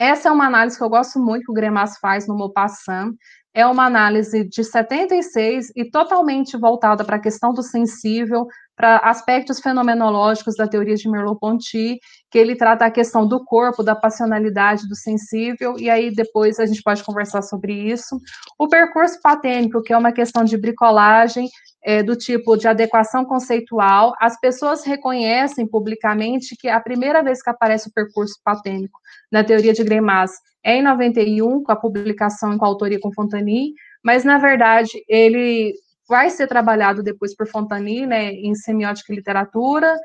Essa 0.00 0.30
é 0.30 0.32
uma 0.32 0.46
análise 0.46 0.78
que 0.78 0.82
eu 0.82 0.88
gosto 0.88 1.20
muito 1.20 1.44
que 1.44 1.52
o 1.52 1.54
Gremas 1.54 1.98
faz 1.98 2.26
no 2.26 2.36
Maupassant, 2.36 3.12
é 3.52 3.66
uma 3.66 3.84
análise 3.84 4.48
de 4.48 4.62
76 4.62 5.72
e 5.74 5.90
totalmente 5.90 6.56
voltada 6.56 7.04
para 7.04 7.16
a 7.16 7.20
questão 7.20 7.52
do 7.52 7.62
sensível, 7.62 8.46
para 8.80 8.96
aspectos 8.96 9.60
fenomenológicos 9.60 10.56
da 10.56 10.66
teoria 10.66 10.94
de 10.94 11.06
Merleau-Ponty, 11.06 11.98
que 12.30 12.38
ele 12.38 12.56
trata 12.56 12.86
a 12.86 12.90
questão 12.90 13.28
do 13.28 13.44
corpo, 13.44 13.82
da 13.82 13.94
passionalidade 13.94 14.88
do 14.88 14.96
sensível, 14.96 15.74
e 15.78 15.90
aí 15.90 16.10
depois 16.10 16.58
a 16.58 16.64
gente 16.64 16.82
pode 16.82 17.04
conversar 17.04 17.42
sobre 17.42 17.74
isso. 17.74 18.16
O 18.58 18.68
percurso 18.68 19.20
patênico, 19.20 19.82
que 19.82 19.92
é 19.92 19.98
uma 19.98 20.12
questão 20.12 20.44
de 20.44 20.56
bricolagem, 20.56 21.46
é, 21.84 22.02
do 22.02 22.16
tipo 22.16 22.56
de 22.56 22.68
adequação 22.68 23.22
conceitual, 23.22 24.14
as 24.18 24.40
pessoas 24.40 24.82
reconhecem 24.82 25.68
publicamente 25.68 26.56
que 26.58 26.66
a 26.66 26.80
primeira 26.80 27.22
vez 27.22 27.42
que 27.42 27.50
aparece 27.50 27.90
o 27.90 27.92
percurso 27.92 28.40
patênico 28.42 28.98
na 29.30 29.44
teoria 29.44 29.74
de 29.74 29.84
Greimas 29.84 30.30
é 30.64 30.76
em 30.76 30.82
91, 30.82 31.62
com 31.62 31.72
a 31.72 31.76
publicação 31.76 32.56
com 32.56 32.64
a 32.64 32.68
autoria 32.68 32.98
com 32.98 33.12
Fontani, 33.12 33.74
mas 34.02 34.24
na 34.24 34.38
verdade 34.38 34.90
ele 35.06 35.74
vai 36.10 36.28
ser 36.28 36.48
trabalhado 36.48 37.04
depois 37.04 37.36
por 37.36 37.46
Fontani, 37.46 38.04
né, 38.04 38.32
em 38.32 38.52
semiótica 38.52 39.12
e 39.12 39.16
literatura, 39.16 39.96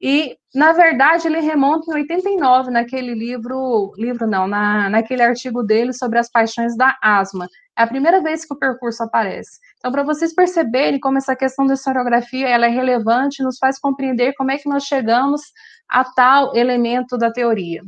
e 0.00 0.36
na 0.52 0.72
verdade 0.72 1.28
ele 1.28 1.38
remonta 1.38 1.92
em 1.92 2.02
89 2.02 2.72
naquele 2.72 3.14
livro, 3.14 3.92
livro 3.96 4.26
não, 4.26 4.48
na, 4.48 4.90
naquele 4.90 5.22
artigo 5.22 5.62
dele 5.62 5.92
sobre 5.92 6.18
as 6.18 6.28
paixões 6.28 6.76
da 6.76 6.98
asma. 7.00 7.46
É 7.78 7.84
a 7.84 7.86
primeira 7.86 8.20
vez 8.20 8.44
que 8.44 8.52
o 8.52 8.58
percurso 8.58 9.04
aparece. 9.04 9.60
Então, 9.78 9.92
para 9.92 10.02
vocês 10.02 10.34
perceberem 10.34 10.98
como 10.98 11.18
essa 11.18 11.36
questão 11.36 11.64
da 11.64 11.74
historiografia 11.74 12.48
ela 12.48 12.66
é 12.66 12.68
relevante, 12.68 13.44
nos 13.44 13.58
faz 13.58 13.78
compreender 13.78 14.34
como 14.34 14.50
é 14.50 14.58
que 14.58 14.68
nós 14.68 14.82
chegamos 14.82 15.40
a 15.88 16.02
tal 16.04 16.56
elemento 16.56 17.16
da 17.16 17.30
teoria. 17.30 17.82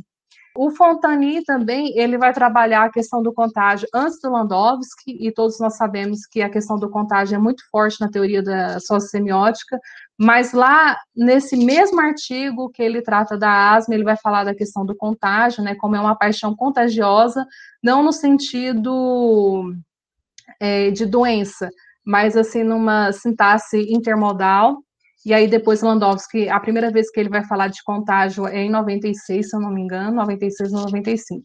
O 0.57 0.71
Fontani 0.71 1.43
também, 1.43 1.91
ele 1.97 2.17
vai 2.17 2.33
trabalhar 2.33 2.85
a 2.85 2.91
questão 2.91 3.21
do 3.21 3.33
contágio 3.33 3.87
antes 3.93 4.21
do 4.21 4.31
Landowski, 4.31 5.17
e 5.19 5.29
todos 5.29 5.59
nós 5.59 5.75
sabemos 5.75 6.25
que 6.25 6.41
a 6.41 6.49
questão 6.49 6.79
do 6.79 6.89
contágio 6.89 7.35
é 7.35 7.37
muito 7.37 7.61
forte 7.69 7.99
na 7.99 8.09
teoria 8.09 8.41
da 8.41 8.79
sociossemiótica, 8.79 9.77
mas 10.17 10.53
lá, 10.53 10.97
nesse 11.13 11.57
mesmo 11.57 11.99
artigo 11.99 12.69
que 12.69 12.81
ele 12.81 13.01
trata 13.01 13.37
da 13.37 13.73
asma, 13.73 13.93
ele 13.93 14.05
vai 14.05 14.15
falar 14.15 14.45
da 14.45 14.55
questão 14.55 14.85
do 14.85 14.95
contágio, 14.95 15.61
né, 15.61 15.75
como 15.75 15.97
é 15.97 15.99
uma 15.99 16.15
paixão 16.15 16.55
contagiosa, 16.55 17.45
não 17.83 18.01
no 18.01 18.13
sentido 18.13 19.73
é, 20.57 20.89
de 20.89 21.05
doença, 21.05 21.69
mas 22.05 22.37
assim, 22.37 22.63
numa 22.63 23.11
sintaxe 23.11 23.91
intermodal, 23.91 24.77
e 25.25 25.33
aí 25.33 25.47
depois 25.47 25.81
Landowski, 25.81 26.47
a 26.47 26.59
primeira 26.59 26.91
vez 26.91 27.09
que 27.09 27.19
ele 27.19 27.29
vai 27.29 27.43
falar 27.43 27.67
de 27.67 27.83
contágio 27.83 28.47
é 28.47 28.59
em 28.59 28.69
96, 28.69 29.49
se 29.49 29.55
eu 29.55 29.59
não 29.59 29.71
me 29.71 29.81
engano, 29.81 30.15
96 30.15 30.71
ou 30.73 30.81
95. 30.81 31.41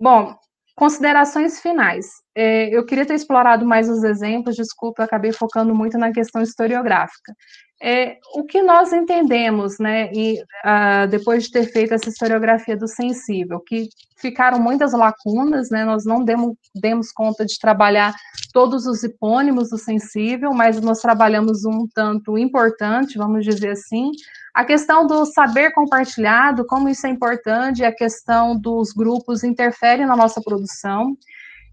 Bom, 0.00 0.34
considerações 0.74 1.60
finais. 1.60 2.06
É, 2.34 2.74
eu 2.74 2.84
queria 2.86 3.06
ter 3.06 3.14
explorado 3.14 3.66
mais 3.66 3.88
os 3.88 4.02
exemplos, 4.02 4.56
desculpa, 4.56 5.02
eu 5.02 5.04
acabei 5.04 5.32
focando 5.32 5.74
muito 5.74 5.98
na 5.98 6.12
questão 6.12 6.42
historiográfica. 6.42 7.34
É, 7.82 8.18
o 8.34 8.44
que 8.44 8.62
nós 8.62 8.92
entendemos, 8.92 9.78
né, 9.78 10.10
e, 10.12 10.40
uh, 10.64 11.06
depois 11.10 11.44
de 11.44 11.50
ter 11.50 11.64
feito 11.70 11.92
essa 11.92 12.08
historiografia 12.08 12.76
do 12.76 12.88
sensível, 12.88 13.60
que 13.60 13.88
ficaram 14.16 14.58
muitas 14.58 14.92
lacunas, 14.92 15.68
né, 15.70 15.84
nós 15.84 16.04
não 16.06 16.24
demos, 16.24 16.56
demos 16.74 17.12
conta 17.12 17.44
de 17.44 17.58
trabalhar 17.58 18.14
todos 18.52 18.86
os 18.86 19.02
hipônimos 19.02 19.68
do 19.68 19.76
sensível, 19.76 20.54
mas 20.54 20.80
nós 20.80 21.00
trabalhamos 21.00 21.64
um 21.64 21.86
tanto 21.92 22.38
importante, 22.38 23.18
vamos 23.18 23.44
dizer 23.44 23.72
assim, 23.72 24.12
a 24.54 24.64
questão 24.64 25.06
do 25.06 25.26
saber 25.26 25.72
compartilhado, 25.72 26.64
como 26.66 26.88
isso 26.88 27.06
é 27.06 27.10
importante, 27.10 27.84
a 27.84 27.92
questão 27.92 28.56
dos 28.56 28.92
grupos 28.92 29.42
interferem 29.42 30.06
na 30.06 30.16
nossa 30.16 30.40
produção, 30.40 31.16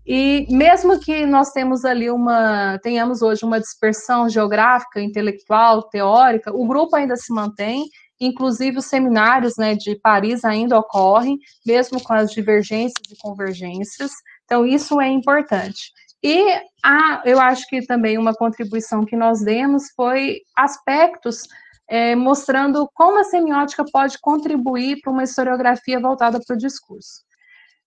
e 0.05 0.47
mesmo 0.49 0.99
que 0.99 1.25
nós 1.25 1.51
temos 1.51 1.85
ali 1.85 2.09
uma, 2.09 2.79
tenhamos 2.79 3.21
hoje 3.21 3.45
uma 3.45 3.59
dispersão 3.59 4.27
geográfica, 4.27 5.01
intelectual, 5.01 5.83
teórica, 5.83 6.51
o 6.53 6.67
grupo 6.67 6.95
ainda 6.95 7.15
se 7.15 7.31
mantém, 7.33 7.85
inclusive 8.19 8.77
os 8.77 8.85
seminários 8.85 9.57
né, 9.57 9.75
de 9.75 9.95
Paris 9.99 10.43
ainda 10.43 10.77
ocorrem, 10.77 11.37
mesmo 11.65 12.01
com 12.01 12.13
as 12.13 12.31
divergências 12.31 13.11
e 13.11 13.17
convergências, 13.17 14.11
então 14.45 14.65
isso 14.65 14.99
é 14.99 15.07
importante. 15.07 15.91
E 16.23 16.51
a, 16.83 17.21
eu 17.25 17.39
acho 17.39 17.67
que 17.67 17.85
também 17.85 18.17
uma 18.17 18.33
contribuição 18.33 19.05
que 19.05 19.15
nós 19.15 19.41
demos 19.43 19.91
foi 19.95 20.41
aspectos 20.55 21.47
é, 21.89 22.15
mostrando 22.15 22.89
como 22.93 23.19
a 23.19 23.23
semiótica 23.23 23.83
pode 23.91 24.17
contribuir 24.19 25.01
para 25.01 25.11
uma 25.11 25.23
historiografia 25.23 25.99
voltada 25.99 26.39
para 26.39 26.55
o 26.55 26.57
discurso. 26.57 27.23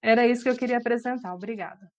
Era 0.02 0.26
isso 0.26 0.42
que 0.42 0.50
eu 0.50 0.56
queria 0.56 0.76
apresentar. 0.76 1.32
Obrigada. 1.32 1.90